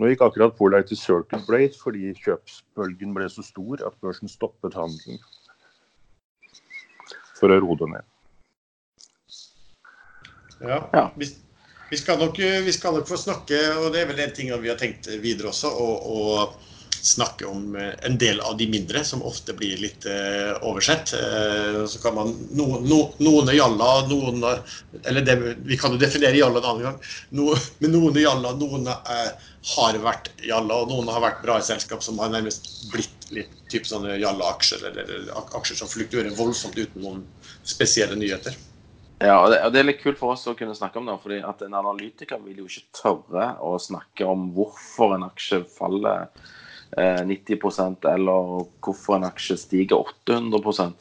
Nå 0.00 0.08
gikk 0.08 0.24
akkurat 0.24 0.56
Polite 0.56 0.88
til 0.88 0.96
Circle 0.96 1.42
Blade 1.44 1.76
fordi 1.76 2.14
kjøpsbølgen 2.24 3.12
ble 3.12 3.26
så 3.28 3.44
stor 3.44 3.82
at 3.84 3.98
børsen 4.00 4.32
stoppet 4.32 4.78
handelen 4.78 5.20
for 7.36 7.52
å 7.52 7.58
roe 7.60 7.76
det 7.82 7.88
ned. 7.92 8.08
Ja, 10.60 10.80
ja. 10.92 11.04
Vi, 11.90 11.98
skal 11.98 12.18
nok, 12.22 12.38
vi, 12.38 12.72
skal 12.72 12.94
nok, 12.94 13.08
få 13.08 13.18
snakke, 13.18 13.58
og 13.80 13.92
det 13.94 14.04
er 14.04 14.10
vel 14.12 14.20
en 14.22 14.34
ting 14.34 14.52
vi 14.62 14.70
har 14.70 14.78
tenkt 14.78 15.10
videre 15.22 15.50
også. 15.50 15.72
å, 15.74 16.50
snakke 17.02 17.46
om 17.46 17.76
eh, 17.76 17.92
en 18.06 18.18
del 18.18 18.40
av 18.40 18.56
de 18.56 18.66
mindre, 18.68 19.04
som 19.04 19.22
ofte 19.26 19.54
blir 19.56 19.78
litt 19.80 20.06
uh, 20.06 20.56
oversett. 20.68 21.14
Uh, 21.16 21.86
så 21.88 22.00
kan 22.02 22.14
man, 22.16 22.34
no, 22.56 22.80
no, 22.84 23.00
Noen 23.20 23.48
er 23.48 23.56
jalla, 23.56 23.90
noen 24.10 24.44
Eller 25.04 25.24
det, 25.24 25.36
vi 25.64 25.78
kan 25.80 25.94
jo 25.94 26.00
definere 26.00 26.36
jalla 26.36 26.60
en 26.60 26.68
annen 26.72 26.88
gang. 26.88 26.98
No, 27.36 27.54
men 27.80 27.94
noen 27.96 28.18
er 28.18 28.26
jalla, 28.26 28.52
noen 28.58 28.88
uh, 28.90 29.52
har 29.74 30.00
vært 30.04 30.32
jalla, 30.44 30.82
og 30.82 30.92
noen 30.92 31.10
har 31.12 31.24
vært 31.24 31.44
bra 31.44 31.58
i 31.60 31.64
selskap 31.64 32.04
som 32.04 32.20
har 32.20 32.32
nærmest 32.32 32.68
blitt 32.92 33.30
litt 33.30 33.52
typ 33.70 33.86
sånne 33.86 34.16
jalla-aksjer, 34.18 34.88
eller, 34.90 35.06
eller, 35.06 35.52
aksjer 35.56 35.78
som 35.78 35.90
fluktuerer 35.90 36.34
voldsomt 36.34 36.78
uten 36.78 37.04
noen 37.04 37.20
spesielle 37.62 38.18
nyheter. 38.18 38.56
Ja, 39.20 39.34
og 39.42 39.50
det, 39.52 39.58
og 39.66 39.74
det, 39.74 39.82
er 39.82 39.88
litt 39.90 40.00
kult 40.00 40.16
for 40.16 40.32
oss 40.32 40.46
å 40.48 40.56
kunne 40.56 40.74
snakke 40.76 40.96
om 40.96 41.08
det. 41.10 41.18
fordi 41.20 41.42
at 41.44 41.60
En 41.66 41.76
analytiker 41.76 42.40
vil 42.40 42.62
jo 42.62 42.70
ikke 42.70 42.96
tørre 42.96 43.50
å 43.60 43.74
snakke 43.76 44.24
om 44.24 44.48
hvorfor 44.56 45.16
en 45.16 45.26
aksje 45.28 45.60
faller 45.76 46.30
90 46.96 47.54
eh, 47.60 48.14
eller 48.14 48.54
hvorfor 48.82 49.18
en 49.18 49.28
aksje 49.28 49.58
stiger 49.60 50.00
800 50.00 50.94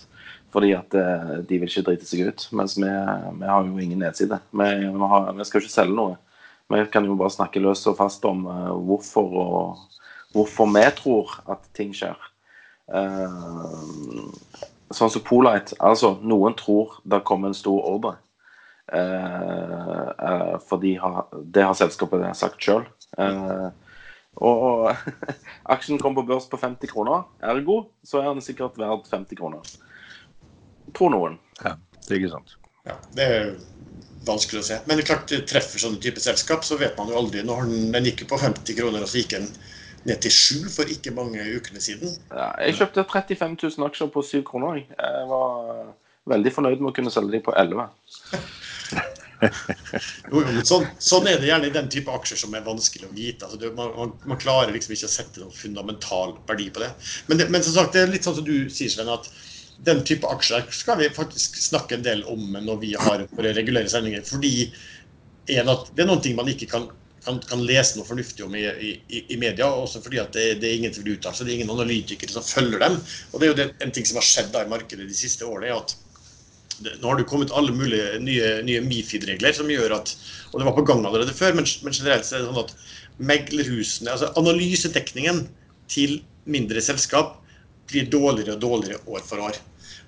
fordi 0.52 0.74
at 0.74 0.96
eh, 0.98 1.36
de 1.46 1.60
vil 1.62 1.70
ikke 1.70 1.86
drite 1.88 2.08
seg 2.10 2.26
ut. 2.28 2.48
Mens 2.58 2.76
vi, 2.78 2.90
vi 2.90 3.50
har 3.50 3.68
jo 3.68 3.78
ingen 3.80 4.02
nedside. 4.02 4.40
Vi, 4.52 4.70
vi, 4.82 5.10
har, 5.14 5.30
vi, 5.38 5.46
skal 5.48 5.64
ikke 5.64 5.76
selge 5.76 5.98
noe. 5.98 6.18
Vi 6.70 6.82
kan 6.94 7.06
jo 7.06 7.18
bare 7.18 7.34
snakke 7.34 7.62
løst 7.62 7.88
og 7.90 8.00
fast 8.02 8.26
om 8.28 8.44
eh, 8.50 8.74
hvorfor, 8.90 9.38
og, 9.46 10.02
hvorfor 10.36 10.70
vi 10.74 10.86
tror 10.98 11.38
at 11.54 11.70
ting 11.78 11.94
skjer. 11.96 12.18
Uh, 12.90 14.26
sånn 14.94 15.12
som 15.14 15.24
Polite. 15.26 15.78
Altså, 15.84 16.16
noen 16.22 16.56
tror 16.60 17.00
det 17.08 17.24
kommer 17.28 17.52
en 17.52 17.58
stor 17.58 17.86
ordre. 17.90 18.16
Uh, 18.90 20.58
fordi 20.66 20.96
har, 20.98 21.28
det 21.46 21.66
har 21.68 21.78
selskapet 21.78 22.26
sagt 22.38 22.64
sjøl. 22.64 22.88
Uh, 23.20 23.70
og 24.40 24.90
aksjen 25.74 26.00
kom 26.02 26.16
på 26.18 26.26
børs 26.28 26.48
på 26.50 26.60
50 26.62 26.92
kroner. 26.92 27.28
Ergo 27.44 27.84
så 28.08 28.24
er 28.24 28.32
den 28.32 28.46
sikkert 28.46 28.80
verdt 28.80 29.10
50 29.12 29.40
kroner. 29.40 29.76
Tror 30.96 31.14
noen. 31.14 31.38
Ja, 31.62 31.76
det 32.06 32.16
er 32.16 32.22
ikke 32.22 32.34
sant. 32.38 32.56
Ja, 32.88 32.96
det 33.14 33.26
er 33.26 33.52
vanskelig 34.26 34.64
å 34.64 34.68
se. 34.72 34.80
Men 34.88 34.98
det 34.98 35.06
er 35.06 35.12
klart, 35.12 35.28
det 35.32 35.46
treffer 35.50 35.82
sånne 35.82 36.02
type 36.04 36.22
selskap, 36.24 36.66
så 36.66 36.80
vet 36.80 36.98
man 36.98 37.12
jo 37.12 37.20
aldri. 37.20 37.44
Når 37.46 37.68
den, 37.68 37.92
den 37.94 38.10
gikk 38.10 38.26
på 38.32 38.40
50 38.42 38.78
kroner, 38.80 39.04
og 39.04 39.12
så 39.12 39.22
gikk 39.22 39.36
den 39.38 39.50
ned 40.08 40.22
til 40.24 40.32
7 40.32 40.70
for 40.74 40.92
ikke 40.92 41.14
mange 41.16 41.44
ukene 41.58 41.82
siden. 41.84 42.14
Ja, 42.32 42.52
jeg 42.64 42.78
kjøpte 42.80 43.06
35 43.08 43.58
000 43.64 43.88
aksjer 43.90 44.12
på 44.14 44.24
7 44.26 44.44
kroner. 44.48 44.82
Jeg 44.86 45.26
var 45.32 45.90
veldig 46.30 46.54
fornøyd 46.56 46.84
med 46.84 46.92
å 46.92 46.96
kunne 46.96 47.14
selge 47.14 47.36
dem 47.38 47.46
på 47.46 47.56
11. 47.58 47.88
jo, 50.32 50.42
jo, 50.42 50.64
sånn, 50.68 50.88
sånn, 51.00 51.28
er 51.32 51.40
det 51.40 51.50
gjerne 51.50 51.70
i 51.70 51.76
den 51.76 51.90
type 51.92 52.12
aksjer 52.14 52.42
som 52.42 52.56
er 52.58 52.66
vanskelig 52.66 53.08
å 53.08 53.14
vite. 53.16 53.48
Altså, 53.48 53.60
det, 53.62 53.72
man, 53.78 54.14
man, 54.26 54.40
klarer 54.42 54.74
liksom 54.76 54.96
ikke 54.96 55.10
å 55.10 55.14
sette 55.14 55.44
noen 55.44 55.56
fundamental 55.56 56.36
verdi 56.50 56.70
på 56.74 56.84
det. 56.84 56.92
Men, 57.30 57.42
det, 57.42 57.50
men 57.54 57.66
som 57.66 57.78
sagt, 57.78 57.96
det 57.96 58.04
er 58.04 58.14
litt 58.14 58.28
sånn 58.28 58.40
som 58.42 58.48
du 58.48 58.58
sier, 58.74 58.92
Sven, 58.94 59.12
at 59.12 59.30
den 59.88 60.02
type 60.08 60.28
aksjer 60.28 60.66
skal 60.76 61.00
vi 61.00 61.12
faktisk 61.16 61.56
snakke 61.64 61.96
en 61.96 62.04
del 62.04 62.26
om 62.28 62.52
når 62.58 62.82
vi 62.82 62.94
har 63.00 63.24
våre 63.32 63.54
regulære 63.56 63.92
sendinger. 63.92 64.26
Fordi 64.28 64.54
det 65.50 65.62
er 65.64 66.10
noen 66.10 66.24
ting 66.24 66.36
man 66.38 66.52
ikke 66.52 66.68
kan, 66.70 66.90
kan, 67.30 67.40
kan 67.46 67.64
lese 67.66 67.98
noe 67.98 68.08
fornuftig 68.08 68.46
om 68.46 68.56
i, 68.58 68.66
i, 68.66 69.24
i 69.36 69.38
media. 69.40 69.70
Også 69.70 70.02
fordi 70.04 70.22
det, 70.34 70.46
det 70.62 70.70
er 70.70 70.78
ingen 70.80 70.94
som 70.96 71.06
vil 71.06 71.18
uttale 71.18 71.38
seg, 71.38 71.48
det 71.48 71.54
er 71.54 71.60
ingen 71.60 71.74
analytikere 71.76 72.34
som 72.34 72.46
følger 72.46 72.82
dem. 72.82 73.00
Og 73.32 73.40
det 73.40 73.48
er 73.48 73.52
jo 73.52 73.58
det, 73.60 73.68
en 73.86 73.96
ting 73.96 74.08
som 74.10 74.20
har 74.20 74.28
skjedd 74.28 74.54
da 74.56 74.66
i 74.66 74.72
markedet 74.72 75.10
de 75.10 75.18
siste 75.18 75.48
årene, 75.48 75.70
er 75.70 75.78
at 75.80 75.96
det, 76.80 76.96
Nå 77.02 77.12
har 77.12 77.20
det 77.20 77.28
kommet 77.28 77.52
alle 77.56 77.76
mulige 77.76 78.22
nye, 78.24 78.52
nye 78.64 78.82
Mifid-regler 78.86 79.56
som 79.56 79.68
gjør 79.68 79.98
at 79.98 80.14
Og 80.54 80.62
det 80.62 80.68
var 80.70 80.78
på 80.78 80.86
gang 80.88 81.04
allerede 81.04 81.36
før, 81.36 81.58
men, 81.58 81.68
men 81.84 81.96
generelt 81.96 82.24
så 82.28 82.38
er 82.38 82.46
det 82.46 82.54
sånn 82.54 82.62
at 82.62 82.72
meglerhusene 83.20 84.14
Altså 84.14 84.30
analysedekningen 84.40 85.44
til 85.92 86.22
mindre 86.48 86.80
selskap 86.82 87.36
blir 87.90 88.08
dårligere 88.08 88.56
og 88.56 88.64
dårligere 88.64 89.02
år 89.12 89.26
for 89.26 89.44
år. 89.44 89.60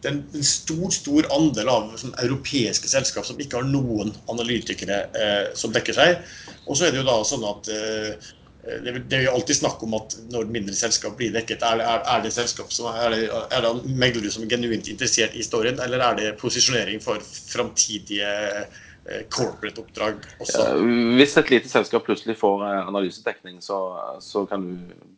Det 0.01 0.09
er 0.09 0.17
en 0.17 0.45
stor 0.45 0.91
stor 0.95 1.27
andel 1.35 1.69
av 1.69 1.89
sånn, 2.01 2.13
europeiske 2.23 2.89
selskap 2.89 3.27
som 3.27 3.39
ikke 3.41 3.59
har 3.59 3.67
noen 3.69 4.13
analytikere 4.31 5.03
eh, 5.13 5.49
som 5.57 5.73
dekker 5.75 5.97
seg. 5.97 6.21
Og 6.65 6.77
så 6.77 6.87
er 6.87 6.93
det 6.93 7.03
jo 7.03 7.09
da 7.09 7.17
sånn 7.27 7.45
at 7.45 7.69
eh, 7.71 8.31
det, 8.61 9.15
er 9.17 9.25
jo 9.25 9.33
alltid 9.35 9.57
snakk 9.57 9.81
om 9.85 9.95
at 9.97 10.15
når 10.29 10.49
mindre 10.53 10.75
selskap 10.77 11.15
blir 11.17 11.33
dekket, 11.33 11.63
er 11.65 11.79
det, 11.79 11.87
er, 11.89 12.03
er 12.13 12.25
det 12.25 12.33
selskap 12.35 12.73
som 12.73 12.91
er 12.91 13.15
det, 13.15 13.21
er 13.29 13.65
det 13.65 13.71
meglere 13.89 14.33
som 14.33 14.45
er 14.45 14.51
genuint 14.53 14.89
interessert 14.91 15.37
i 15.37 15.45
storyen, 15.45 15.81
eller 15.81 16.03
er 16.05 16.19
det 16.19 16.35
posisjonering 16.41 17.01
for 17.01 17.21
framtidige 17.25 18.33
eh, 18.61 19.23
corporate-oppdrag 19.33 20.21
også? 20.37 20.59
Ja, 20.61 20.75
hvis 21.17 21.37
et 21.41 21.53
lite 21.53 21.71
selskap 21.71 22.05
plutselig 22.05 22.37
får 22.41 22.61
analysetekning, 22.61 22.91
analysedekning, 22.91 23.61
så, 23.65 23.81
så 24.21 24.45
kan 24.49 24.67
du 24.67 25.10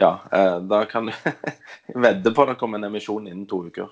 Ja, 0.00 0.14
eh, 0.32 0.58
da 0.70 0.84
kan 0.88 1.10
du 1.10 1.12
vedde 2.06 2.32
på 2.32 2.44
at 2.46 2.54
det 2.54 2.60
kommer 2.60 2.80
en 2.80 2.88
emisjon 2.88 3.28
innen 3.28 3.48
to 3.50 3.64
uker 3.68 3.90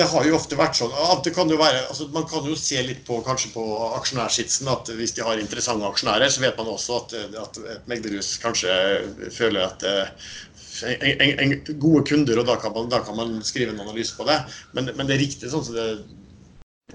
det 0.00 0.06
har 0.08 0.24
jo 0.24 0.36
ofte 0.36 0.56
vært 0.58 0.78
sånn 0.78 0.92
at 1.12 1.24
det 1.26 1.32
kan 1.36 1.50
jo 1.50 1.58
være, 1.60 1.82
altså 1.90 2.06
Man 2.14 2.26
kan 2.30 2.46
jo 2.48 2.56
se 2.58 2.80
litt 2.86 3.02
på 3.08 3.18
kanskje 3.26 3.50
på 3.54 3.64
aksjonærsitsen 3.98 4.70
at 4.72 4.92
hvis 4.96 5.12
de 5.16 5.24
har 5.26 5.40
interessante 5.40 5.88
aksjonærer, 5.88 6.30
så 6.32 6.44
vet 6.44 6.56
man 6.60 6.70
også 6.72 7.00
at, 7.02 7.16
at 7.42 7.60
meglerhus 7.90 8.36
kanskje 8.42 8.70
føler 9.34 9.66
at 9.66 9.84
en, 10.86 11.04
en, 11.04 11.34
en, 11.44 11.54
gode 11.82 12.06
kunder, 12.08 12.40
og 12.40 12.48
da 12.48 12.56
kan, 12.62 12.72
man, 12.76 12.88
da 12.92 13.02
kan 13.04 13.18
man 13.18 13.36
skrive 13.44 13.74
en 13.74 13.82
analyse 13.82 14.16
på 14.16 14.24
det. 14.28 14.38
Men, 14.72 14.88
men 14.96 15.08
det 15.08 15.18
er 15.18 15.24
riktig 15.26 15.52
sånn 15.52 15.66
som 15.66 15.76
det 15.76 15.88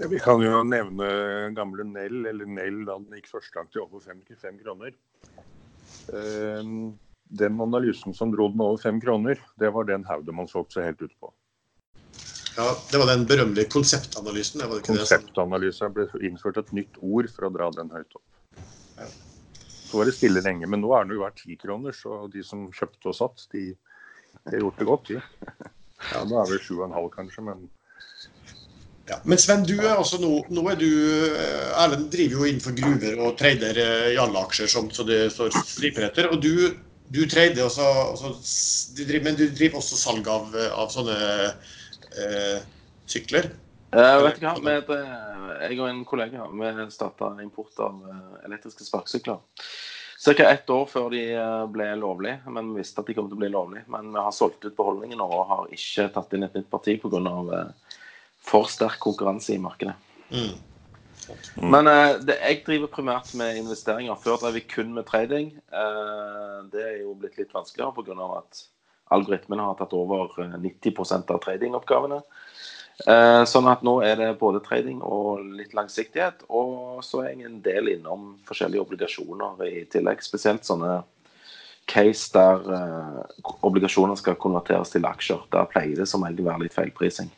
ja, 0.00 0.08
Vi 0.10 0.18
kan 0.20 0.42
jo 0.42 0.64
nevne 0.66 1.08
gamle 1.56 1.86
Nell, 1.86 2.24
eller 2.32 2.48
Nell 2.50 2.82
da 2.88 2.98
den 2.98 3.20
gikk 3.20 3.30
første 3.36 3.54
gang 3.54 3.70
til 3.70 3.84
over 3.86 4.02
55 4.02 4.62
kroner. 4.64 4.96
Den 7.28 7.60
analysen 7.60 8.14
som 8.14 8.30
dro 8.30 8.48
den 8.52 8.62
over 8.62 8.78
fem 8.82 9.00
kroner, 9.02 9.40
det 9.58 9.72
var 9.74 9.88
den 9.88 10.04
Haudemann 10.06 10.48
solgte 10.50 10.78
seg 10.78 10.90
helt 10.90 11.02
ut 11.02 11.14
på. 11.20 11.32
Ja, 12.56 12.70
Det 12.90 12.98
var 12.98 13.10
den 13.10 13.26
berømmelige 13.28 13.68
konseptanalysen? 13.68 14.62
Det 14.62 14.82
Konseptanalyse 14.86 15.90
ble 15.92 16.06
innført 16.24 16.60
et 16.62 16.72
nytt 16.72 16.96
ord 17.02 17.28
for 17.34 17.48
å 17.48 17.52
dra 17.52 17.68
den 17.74 17.90
høyt 17.92 18.16
opp. 18.16 18.62
Ja. 18.96 19.08
Så 19.86 20.00
var 20.00 20.08
det 20.08 20.16
stille 20.16 20.40
lenge, 20.42 20.66
men 20.66 20.80
nå 20.80 20.94
er 20.96 21.04
den 21.04 21.18
jo 21.18 21.24
verdt 21.24 21.42
ti 21.42 21.58
kroner, 21.60 21.92
så 21.94 22.24
de 22.32 22.42
som 22.46 22.64
kjøpte 22.74 23.12
og 23.12 23.18
satt, 23.18 23.44
de, 23.52 23.68
har 24.46 24.62
gjort 24.62 24.80
det 24.80 24.88
godt, 24.88 25.10
de. 25.12 25.20
Ja, 26.12 26.24
nå 26.28 26.40
er 26.40 26.50
vi 26.50 26.62
sju 26.62 26.78
og 26.78 26.86
en 26.88 26.96
halv 26.96 27.12
kanskje, 27.14 27.44
men 27.44 27.68
ja, 29.06 29.20
Men 29.24 29.38
Sven, 29.38 29.62
du 29.62 29.76
er 29.78 29.94
altså 29.94 30.18
nå, 30.18 30.32
nå 30.50 30.64
er 30.72 30.78
du 30.80 30.88
eh, 30.90 31.78
Erlend 31.78 32.08
driver 32.10 32.40
jo 32.40 32.48
innenfor 32.48 32.74
gruver 32.74 33.20
og 33.22 33.36
trader 33.38 33.78
eh, 33.78 34.08
i 34.16 34.18
alle 34.18 34.42
aksjer 34.42 34.70
som 34.70 34.88
så 34.90 35.06
det 35.06 35.20
står 35.30 35.54
striper 35.60 36.08
etter. 36.08 36.26
Og 36.34 36.42
du, 36.42 36.74
du 37.08 37.22
trader 37.30 37.64
også, 37.66 37.86
også 38.12 38.32
du 38.96 39.04
driver, 39.04 39.24
men 39.28 39.38
du 39.38 39.46
driver 39.50 39.80
også 39.80 39.98
salg 40.00 40.26
av, 40.30 40.54
av 40.74 40.90
sånne 40.92 41.16
eh, 41.46 42.64
sykler? 43.06 43.50
Eh, 43.96 44.22
vet 44.24 44.40
du 44.40 44.46
hva, 44.46 44.56
Med, 44.64 44.90
jeg 45.62 45.78
og 45.78 45.88
en 45.88 46.02
kollega 46.08 46.48
vi 46.50 46.88
starta 46.92 47.30
import 47.42 47.78
av 47.82 48.02
eh, 48.10 48.32
elektriske 48.48 48.86
sparkesykler. 48.86 49.38
Ca. 50.26 50.44
ett 50.50 50.70
år 50.72 50.86
før 50.90 51.10
de 51.12 51.22
eh, 51.36 51.64
ble 51.70 51.90
lovlige, 52.00 52.40
men 52.50 52.72
vi 52.72 52.82
visste 52.82 53.02
at 53.02 53.08
de 53.08 53.14
kom 53.16 53.28
til 53.30 53.38
å 53.38 53.42
bli 53.44 53.52
lovlige. 53.52 53.86
Men 53.92 54.10
vi 54.14 54.24
har 54.26 54.34
solgt 54.34 54.64
ut 54.66 54.76
beholdningen 54.76 55.22
og 55.22 55.36
har 55.50 55.74
ikke 55.76 56.08
tatt 56.14 56.34
inn 56.34 56.48
et 56.48 56.56
nytt 56.58 56.70
parti 56.72 56.96
pga. 57.02 57.66
for 58.46 58.68
sterk 58.70 58.98
konkurranse 59.02 59.54
i 59.54 59.62
markedet. 59.62 59.94
Mm. 60.30 60.54
Mm. 61.28 61.68
Men 61.74 61.90
det, 62.26 62.36
jeg 62.38 62.62
driver 62.66 62.92
primært 62.92 63.32
med 63.38 63.58
investeringer. 63.58 64.18
Før 64.22 64.38
drev 64.42 64.60
jeg 64.60 64.68
kun 64.70 64.94
med 64.94 65.06
trading. 65.08 65.52
det 66.72 66.82
er 66.82 66.96
jo 67.02 67.14
blitt 67.18 67.38
litt 67.40 67.54
vanskeligere 67.54 67.94
pga. 67.96 68.30
at 68.38 68.66
algoritmene 69.14 69.66
har 69.68 69.76
tatt 69.78 69.94
over 69.96 70.32
90 70.58 70.90
eh, 70.90 71.20
av 71.34 71.42
tradingoppgavene. 71.44 72.20
Eh, 73.06 73.42
sånn 73.44 73.68
at 73.68 73.82
nå 73.84 73.98
er 74.06 74.16
det 74.18 74.30
både 74.40 74.62
trading 74.64 75.02
og 75.04 75.44
litt 75.58 75.76
langsiktighet. 75.76 76.46
Og 76.48 77.04
så 77.06 77.24
er 77.24 77.34
jeg 77.34 77.46
en 77.46 77.60
del 77.64 77.92
innom 77.96 78.34
forskjellige 78.48 78.82
obligasjoner 78.82 79.62
i 79.68 79.84
tillegg. 79.92 80.24
Spesielt 80.24 80.66
sånne 80.66 81.02
case 81.86 82.32
der 82.34 82.64
obligasjoner 83.62 84.18
skal 84.18 84.38
konverteres 84.42 84.90
til 84.90 85.06
aksjer. 85.06 85.44
Der 85.54 85.68
pleier 85.70 86.00
det 86.00 86.08
som 86.10 86.24
regel 86.26 86.42
å 86.42 86.50
være 86.50 86.66
litt 86.66 86.74
feilprising. 86.74 87.30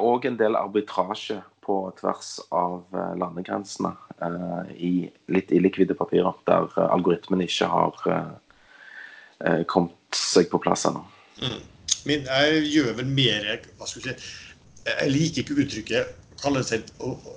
Og 0.00 0.24
en 0.24 0.38
del 0.40 0.56
arbitrasje 0.56 1.36
på 1.64 1.78
tvers 1.98 2.36
av 2.54 2.82
uh, 2.94 3.12
landegrensene 3.20 3.94
i 4.78 5.08
litt 5.34 5.50
illikvide 5.52 5.96
papirer, 5.98 6.36
der 6.48 6.70
algoritmen 6.86 7.42
ikke 7.44 7.66
har 7.68 7.96
kommet 9.68 10.16
seg 10.16 10.46
på 10.52 10.60
plass 10.62 10.86
ennå. 10.88 11.02
Mm. 11.42 11.58
Men 12.08 12.28
jeg 12.30 12.62
gjør 12.70 12.92
vel 13.00 13.10
mer 13.10 13.48
hva 13.74 13.88
skal 13.90 14.06
Jeg 14.06 14.22
si, 14.22 14.30
Jeg 14.86 15.10
liker 15.10 15.42
ikke 15.42 15.58
uttrykket 15.64 16.14
kalle 16.44 16.62
seg 16.66 16.84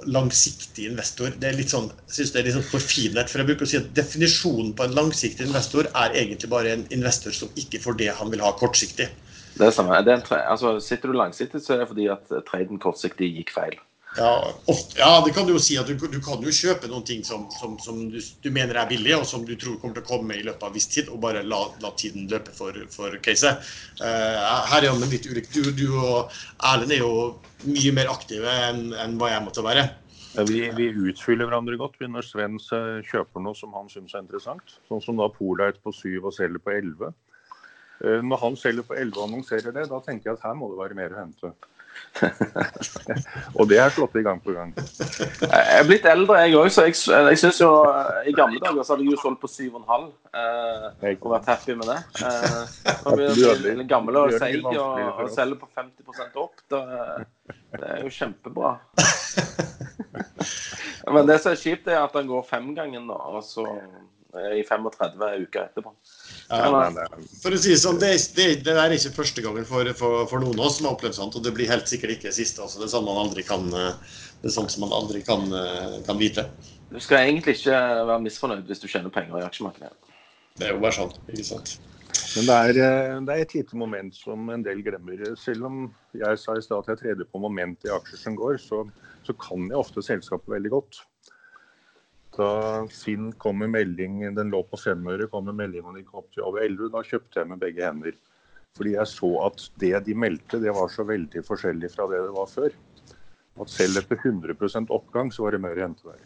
langsiktig 0.10 0.88
investor. 0.92 1.34
Det 1.40 1.50
er 1.50 1.58
litt 1.58 1.72
sånn, 1.74 1.90
jeg 2.08 2.18
synes 2.18 2.34
det 2.34 2.42
er 2.42 2.48
litt 2.48 2.58
sånn 2.58 2.68
forfinet. 2.72 3.32
For 3.32 3.42
jeg 3.42 3.50
bruker 3.52 3.68
å 3.68 3.72
si 3.72 3.80
at 3.80 3.90
Definisjonen 3.98 4.74
på 4.78 4.88
en 4.88 4.96
langsiktig 4.98 5.48
investor 5.48 5.90
er 5.94 6.16
egentlig 6.18 6.52
bare 6.52 6.76
en 6.76 6.86
investor 6.96 7.36
som 7.36 7.52
ikke 7.60 7.82
får 7.84 8.00
det 8.02 8.12
han 8.20 8.32
vil 8.34 8.44
ha 8.44 8.54
kortsiktig. 8.60 9.10
Det 9.58 9.66
er 9.66 9.74
samme. 9.74 9.98
Det 10.06 10.14
er 10.14 10.44
altså, 10.44 10.78
sitter 10.84 11.12
du 11.12 11.18
langsiktig, 11.18 11.64
så 11.64 11.76
er 11.76 11.84
det 11.84 11.92
fordi 11.92 12.10
at 12.14 12.34
traden 12.50 12.82
kortsiktig 12.82 13.32
gikk 13.40 13.54
feil. 13.56 13.78
Ja, 14.16 14.54
ofte, 14.66 14.98
ja, 14.98 15.22
det 15.26 15.34
kan 15.36 15.46
du 15.46 15.54
jo 15.54 15.60
si. 15.62 15.76
at 15.78 15.88
Du, 15.88 16.08
du 16.10 16.18
kan 16.24 16.42
jo 16.42 16.54
kjøpe 16.54 16.90
noen 16.90 17.06
ting 17.06 17.24
som, 17.28 17.46
som, 17.54 17.76
som 17.84 18.00
du, 18.10 18.18
du, 18.18 18.50
mener 18.54 18.80
er 18.80 18.90
billig, 18.90 19.14
og 19.18 19.28
som 19.30 19.44
du 19.46 19.54
tror 19.60 19.78
kommer 19.82 20.00
til 20.00 20.06
å 20.06 20.08
komme 20.08 20.38
i 20.38 20.46
løpet 20.46 20.66
av 20.66 20.74
viss 20.74 20.90
tid, 20.90 21.12
og 21.14 21.22
bare 21.22 21.44
la, 21.46 21.60
la 21.84 21.92
tiden 22.00 22.26
løpe 22.32 22.56
for, 22.56 22.78
for 22.94 23.20
caset. 23.26 23.62
Uh, 24.02 24.66
her 24.72 24.88
er 24.88 24.98
det 25.04 25.12
litt 25.12 25.30
ulikt. 25.30 25.54
Du, 25.54 25.70
du, 25.76 25.86
og 25.94 26.34
Erlend 26.66 26.96
er 26.96 27.04
jo 27.04 27.14
mye 27.68 27.94
mer 27.94 28.10
aktive 28.14 28.58
enn, 28.70 28.90
en 28.98 29.16
hva 29.22 29.36
jeg 29.36 29.46
måtte 29.46 29.66
være. 29.66 29.86
Ja, 30.38 30.46
vi, 30.50 30.64
vi, 30.78 30.90
utfyller 31.10 31.50
hverandre 31.50 31.78
godt 31.82 32.02
når 32.02 32.26
Sven 32.26 32.58
kjøper 32.62 33.42
noe 33.42 33.58
som 33.58 33.74
han 33.78 33.90
syns 33.90 34.16
er 34.16 34.26
interessant. 34.26 34.78
Sånn 34.90 35.02
som 35.04 35.22
da 35.22 35.30
Polite 35.34 35.82
på 35.84 35.94
7 35.94 36.20
og 36.24 36.34
selger 36.36 36.62
på 36.62 36.74
11. 36.74 37.14
Uh, 38.02 38.20
når 38.26 38.46
han 38.48 38.58
selger 38.58 38.86
på 38.86 38.98
11 38.98 39.14
og 39.14 39.26
annonserer 39.30 39.74
det, 39.78 39.90
da 39.94 40.02
tenker 40.06 40.32
jeg 40.32 40.40
at 40.40 40.50
her 40.50 40.58
må 40.58 40.74
det 40.74 40.82
være 40.82 40.98
mer 40.98 41.14
å 41.14 41.26
hente. 41.26 41.58
Og 43.58 43.64
det 43.70 43.78
er 43.82 43.90
slått 43.94 44.16
i 44.18 44.24
gang 44.26 44.40
på 44.42 44.52
gang. 44.56 44.72
Jeg 44.78 45.64
er 45.78 45.84
blitt 45.88 46.06
eldre, 46.10 46.40
jeg 46.44 46.52
òg, 46.58 46.70
så 46.74 46.82
jeg, 46.88 46.94
jeg 47.30 47.38
syns 47.42 47.60
jo 47.62 47.70
I 48.28 48.34
gamle 48.38 48.60
dager 48.64 48.82
så 48.82 48.90
hadde 48.96 49.06
jeg 49.06 49.14
jo 49.14 49.22
solgt 49.22 49.42
på 49.44 49.50
7,5 49.52 50.08
eh, 50.42 51.16
og 51.16 51.28
vært 51.36 51.50
happy 51.52 51.74
med 51.78 51.86
det. 51.92 52.00
Eh, 52.26 52.64
når 53.06 53.14
vi 53.22 53.26
blir 53.38 53.86
gamle 53.90 54.18
og 54.26 54.30
seige 54.38 54.74
og, 54.74 54.80
og 55.24 55.28
selger 55.34 55.58
på 55.62 55.68
50 55.78 56.42
opp, 56.42 56.58
da, 56.74 56.80
det 57.78 57.88
er 57.94 58.00
jo 58.06 58.10
kjempebra. 58.18 58.70
Men 61.14 61.24
det 61.30 61.38
som 61.40 61.50
er 61.54 61.60
kjipt, 61.62 61.88
er 61.88 62.00
at 62.02 62.16
den 62.18 62.28
går 62.30 62.44
femgangen, 62.50 63.06
og 63.14 63.44
så 63.46 63.64
i 64.58 64.64
35 64.68 65.26
uker 65.48 65.66
etterpå. 65.66 65.94
Ja, 66.48 66.70
for 67.42 67.56
å 67.56 67.60
si 67.60 67.74
det 67.74 67.82
sånn, 67.82 68.00
det, 68.02 68.14
det, 68.38 68.48
det 68.66 68.76
er 68.78 68.96
ikke 68.96 69.16
første 69.18 69.44
gangen 69.46 69.68
for, 69.68 69.90
for, 69.98 70.24
for, 70.30 70.44
noen 70.44 70.60
av 70.60 70.70
oss 70.70 70.80
som 70.80 70.90
har 70.90 70.96
opplevd 70.98 71.18
sånt, 71.20 71.36
og 71.40 71.46
det 71.46 71.54
blir 71.58 71.72
helt 71.72 71.90
sikkert 71.90 72.18
ikke 72.18 72.36
siste. 72.36 72.64
Altså. 72.64 72.82
Det 72.82 72.88
er 72.88 72.96
sånn 72.96 73.08
man 73.08 73.22
aldri 73.26 73.46
kan, 73.48 73.68
det 73.72 74.48
er 74.48 74.56
sånt 74.56 74.74
som 74.74 74.86
man 74.86 74.96
aldri 74.96 75.24
kan, 75.28 75.48
kan 76.08 76.22
vite. 76.22 76.48
Du 76.88 77.00
skal 77.04 77.26
egentlig 77.26 77.58
ikke 77.60 77.76
være 78.08 78.24
misfornøyd 78.24 78.70
hvis 78.70 78.84
du 78.84 78.88
tjener 78.88 79.12
penger 79.14 79.42
i 79.42 79.48
aksjemarkedet. 79.48 80.14
Det 80.58 80.70
er 80.70 80.74
jo 80.74 80.82
bare 80.82 80.96
sånn, 80.96 81.14
ikke 81.34 81.46
sant. 81.46 81.78
Men 82.38 82.48
det 82.48 82.56
er, 82.56 82.78
det 83.26 83.34
er, 83.34 83.42
et 83.44 83.54
lite 83.58 83.78
moment 83.78 84.16
som 84.16 84.50
en 84.54 84.64
del 84.66 84.82
glemmer. 84.86 85.22
Selv 85.40 85.68
om 85.68 85.84
jeg 86.18 86.40
sa 86.42 86.56
i 86.58 86.64
stad 86.64 86.86
at 86.86 86.94
jeg 86.94 87.02
treder 87.02 87.30
på 87.30 87.42
moment 87.42 87.86
i 87.86 87.92
aksjer 87.94 88.22
som 88.22 88.38
går, 88.40 88.58
så, 88.62 88.84
så 89.28 89.36
kan 89.42 89.68
jeg 89.68 89.80
ofte 89.80 90.04
selskapet 90.06 90.56
veldig 90.56 90.74
godt. 90.74 91.02
Da 92.38 92.50
Finn 92.94 93.32
kom 93.42 93.58
med 93.64 93.72
melding, 93.74 94.20
den 94.36 94.52
lå 94.54 94.62
på 94.70 94.78
femøre, 94.78 95.30
kom 95.32 95.48
med 95.50 95.58
melding 95.58 95.88
om 95.90 95.96
de 95.98 96.04
kom 96.06 96.26
til 96.34 96.46
over 96.46 96.62
11, 96.66 96.92
da 96.94 97.02
kjøpte 97.06 97.42
jeg 97.42 97.50
med 97.50 97.62
begge 97.64 97.86
hender. 97.86 98.18
Fordi 98.78 98.94
jeg 98.94 99.10
så 99.10 99.32
at 99.48 99.64
det 99.82 99.94
de 100.06 100.14
meldte, 100.14 100.60
det 100.62 100.74
var 100.78 100.92
så 100.94 101.06
veldig 101.08 101.42
forskjellig 101.48 101.90
fra 101.96 102.06
det 102.12 102.22
det 102.28 102.34
var 102.36 102.52
før. 102.52 102.76
At 103.58 103.74
selv 103.74 104.04
etter 104.04 104.20
100 104.22 104.86
oppgang, 104.94 105.32
så 105.34 105.48
var 105.48 105.58
det 105.58 105.64
mer 105.64 105.80
å 105.80 105.88
hente 105.88 106.12
der. 106.12 106.22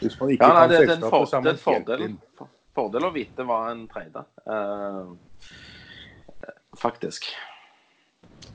Hvis 0.00 0.16
man 0.18 0.32
ikke 0.34 0.48
ja, 0.48 0.56
nei, 0.56 0.66
det, 0.72 0.80
kan 0.80 0.96
selskapet, 0.96 1.28
så 1.28 1.36
er 1.36 1.44
man 1.44 1.46
det 1.46 1.60
fordel, 1.62 2.04
for, 2.38 2.52
fordel 2.74 3.06
å 3.06 3.12
vite 3.14 3.46
hva 3.46 3.60
en 3.70 3.84
trader. 3.92 4.26
Uh, 4.48 5.14
faktisk. 6.80 7.28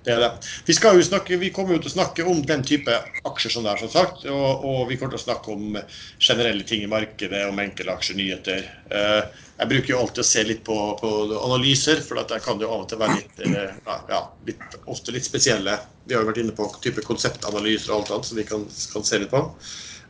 Det 0.05 0.13
er 0.13 0.19
det. 0.21 0.29
Vi, 0.67 0.73
skal 0.77 0.99
jo 0.99 1.05
snakke, 1.05 1.37
vi 1.41 1.49
kommer 1.53 1.75
jo 1.75 1.81
til 1.81 1.89
å 1.89 1.95
snakke 1.95 2.25
om 2.29 2.43
den 2.45 2.61
type 2.67 2.93
aksjer 3.25 3.55
som 3.55 3.65
det 3.65 3.71
er, 3.71 3.79
som 3.81 3.89
sagt. 3.89 4.25
Og, 4.29 4.65
og 4.69 4.83
vi 4.89 4.99
kommer 4.99 5.15
til 5.15 5.23
å 5.23 5.25
snakke 5.25 5.55
om 5.55 5.79
generelle 6.21 6.65
ting 6.67 6.83
i 6.85 6.89
markedet, 6.91 7.41
om 7.49 7.61
enkeltaksjer, 7.63 8.19
nyheter. 8.19 8.67
Eh, 8.93 9.41
jeg 9.55 9.71
bruker 9.71 9.93
jo 9.93 10.01
alltid 10.03 10.21
å 10.21 10.27
se 10.29 10.43
litt 10.45 10.61
på, 10.67 10.77
på 10.99 11.11
analyser, 11.39 12.03
for 12.05 12.21
at 12.21 12.35
kan 12.35 12.43
kan 12.45 12.61
jo 12.61 12.69
av 12.69 12.83
og 12.83 12.91
til 12.91 13.01
være 13.01 13.17
litt, 13.17 13.41
eh, 13.47 13.95
ja, 14.11 14.21
litt, 14.45 14.77
ofte 14.85 15.15
litt 15.15 15.25
spesielle. 15.25 15.79
Vi 16.05 16.13
har 16.13 16.21
jo 16.21 16.29
vært 16.29 16.43
inne 16.43 16.53
på 16.53 16.69
type 16.85 17.01
konseptanalyser 17.07 17.95
og 17.95 18.03
alt 18.03 18.13
annet, 18.13 18.29
som 18.29 18.37
vi 18.37 18.45
kan, 18.51 18.69
kan 18.93 19.07
se 19.09 19.23
litt 19.23 19.33
på. 19.33 19.41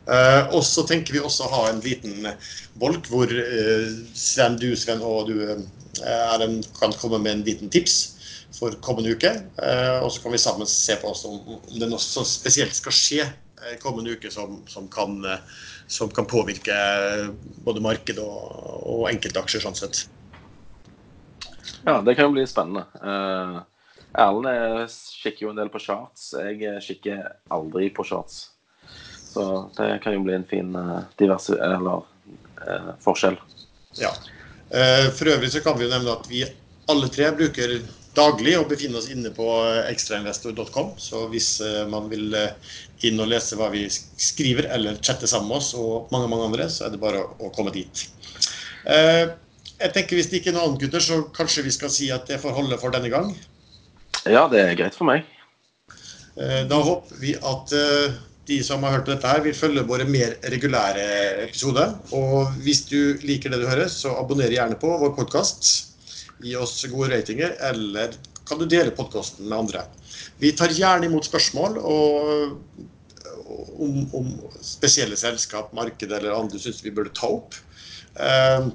Uh, 0.06 0.52
og 0.54 0.60
så 0.62 0.84
tenker 0.86 1.16
vi 1.16 1.18
også 1.18 1.48
å 1.48 1.50
ha 1.50 1.60
en 1.66 1.80
liten 1.82 2.28
bolk 2.78 3.08
hvor 3.10 3.26
uh, 3.26 3.88
Sven, 4.14 4.54
du 4.60 4.68
Sven 4.78 5.00
og 5.02 5.32
du 5.32 5.40
uh, 5.42 6.44
en, 6.44 6.60
kan 6.78 6.94
komme 7.00 7.18
med 7.24 7.32
en 7.32 7.42
liten 7.48 7.72
tips 7.74 8.15
for 8.58 8.76
kommende 8.80 9.12
uke. 9.12 9.32
Eh, 9.62 9.98
og 10.02 10.12
så 10.12 10.22
kan 10.22 10.32
vi 10.32 10.40
sammen 10.40 10.66
se 10.66 10.96
på 11.00 11.12
om, 11.12 11.38
det 11.68 11.84
er 11.84 11.92
noe 11.92 12.02
som 12.02 12.26
spesielt 12.28 12.76
skal 12.76 12.94
skje 12.94 13.22
eh, 13.26 13.76
kommende 13.82 14.16
uke 14.16 14.32
som, 14.32 14.60
som, 14.70 14.88
kan, 14.92 15.18
eh, 15.24 15.62
som, 15.86 16.10
kan, 16.12 16.28
påvirke 16.28 16.76
både 17.66 17.84
marked 17.84 18.20
og, 18.22 18.36
og 18.82 19.08
enkeltaksjer 19.12 19.66
sånn 19.66 19.78
sett. 19.78 20.06
Ja, 21.86 22.00
det 22.02 22.16
kan 22.16 22.26
jo 22.26 22.34
bli 22.34 22.46
spennende. 22.50 22.86
Erlend 24.16 24.90
kikker 25.20 25.44
jo 25.44 25.52
en 25.52 25.60
del 25.60 25.70
på 25.70 25.78
charts. 25.82 26.32
Jeg 26.34 26.80
kikker 26.82 27.20
aldri 27.54 27.92
på 27.94 28.06
charts. 28.06 28.48
Så 29.36 29.44
det 29.76 30.00
kan 30.02 30.16
jo 30.16 30.24
bli 30.24 30.34
en 30.34 30.46
fin 30.48 30.72
diverse, 31.20 31.54
eller, 31.62 32.02
forskjell. 33.04 33.36
Ja. 34.00 34.10
For 35.14 35.30
øvrig 35.30 35.52
så 35.52 35.62
kan 35.62 35.76
vi 35.78 35.86
jo 35.86 35.92
nevne 35.92 36.16
at 36.16 36.26
vi 36.30 36.42
alle 36.90 37.10
tre 37.12 37.28
bruker 37.36 37.76
daglig 38.16 38.56
og 38.58 38.68
befinner 38.70 39.00
oss 39.00 39.10
inne 39.12 39.30
på 39.34 39.46
ekstrainvestor.com. 39.90 40.94
Så 41.00 41.26
hvis 41.32 41.56
eh, 41.64 41.84
man 41.90 42.08
vil 42.12 42.34
eh, 42.36 42.74
inn 43.06 43.20
og 43.22 43.30
lese 43.30 43.58
hva 43.58 43.70
vi 43.72 43.86
skriver 43.90 44.70
eller 44.74 45.00
chatte 45.04 45.28
sammen 45.30 45.52
med 45.52 45.60
oss 45.60 45.72
og 45.78 46.12
mange 46.14 46.30
mange 46.32 46.48
andre, 46.50 46.68
så 46.72 46.86
er 46.86 46.94
det 46.94 47.02
bare 47.02 47.22
å 47.22 47.52
komme 47.56 47.74
dit. 47.74 48.06
Eh, 48.88 49.26
jeg 49.76 49.92
tenker 49.92 50.16
Hvis 50.16 50.30
det 50.32 50.40
ikke 50.40 50.54
er 50.54 50.56
noe 50.56 50.70
annet, 50.70 50.86
gutter, 50.86 51.02
så 51.04 51.20
kanskje 51.36 51.66
vi 51.66 51.74
skal 51.74 51.92
si 51.92 52.08
at 52.14 52.24
det 52.30 52.40
får 52.40 52.54
holde 52.56 52.78
for 52.80 52.94
denne 52.94 53.12
gang? 53.12 53.34
Ja, 54.24 54.46
det 54.48 54.62
er 54.62 54.78
greit 54.78 54.96
for 54.96 55.08
meg. 55.08 55.26
Da 56.36 56.78
håper 56.84 57.16
vi 57.20 57.34
at 57.36 57.72
de 58.48 58.56
som 58.64 58.82
har 58.84 58.94
hørt 58.94 59.08
dette 59.08 59.28
her, 59.28 59.42
vil 59.44 59.56
følge 59.56 59.84
våre 59.88 60.04
mer 60.08 60.34
regulære 60.52 61.04
episoder. 61.44 61.92
Og 62.16 62.56
hvis 62.64 62.82
du 62.88 63.20
liker 63.24 63.52
det 63.52 63.60
du 63.60 63.68
hører, 63.68 63.88
så 63.92 64.14
abonner 64.16 64.52
gjerne 64.52 64.78
på 64.80 64.90
vår 65.00 65.12
podkast 65.16 65.95
gi 66.42 66.56
oss 66.58 66.86
gode 66.92 67.10
ratinger, 67.14 67.56
eller 67.70 68.08
kan 68.46 68.58
du 68.60 68.66
dele 68.70 68.90
podkasten 68.94 69.48
med 69.48 69.58
andre. 69.58 69.80
Vi 70.38 70.52
tar 70.56 70.68
gjerne 70.74 71.06
imot 71.08 71.24
spørsmål 71.26 71.78
og, 71.80 72.52
om, 73.82 74.10
om, 74.14 74.26
spesielle 74.62 75.16
selskap, 75.18 75.72
marked 75.76 76.12
eller 76.12 76.34
andre 76.36 76.58
syns 76.62 76.84
vi 76.84 76.94
burde 76.94 77.10
ta 77.16 77.26
opp. 77.38 77.54
Uh, 78.16 78.68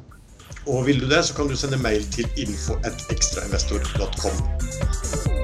og 0.70 0.86
vil 0.86 1.00
du 1.02 1.08
det, 1.10 1.24
så 1.26 1.34
kan 1.38 1.48
du 1.50 1.56
sende 1.58 1.78
mail 1.82 2.04
til 2.14 2.28
info.ekstrainvestor.com. 2.44 5.41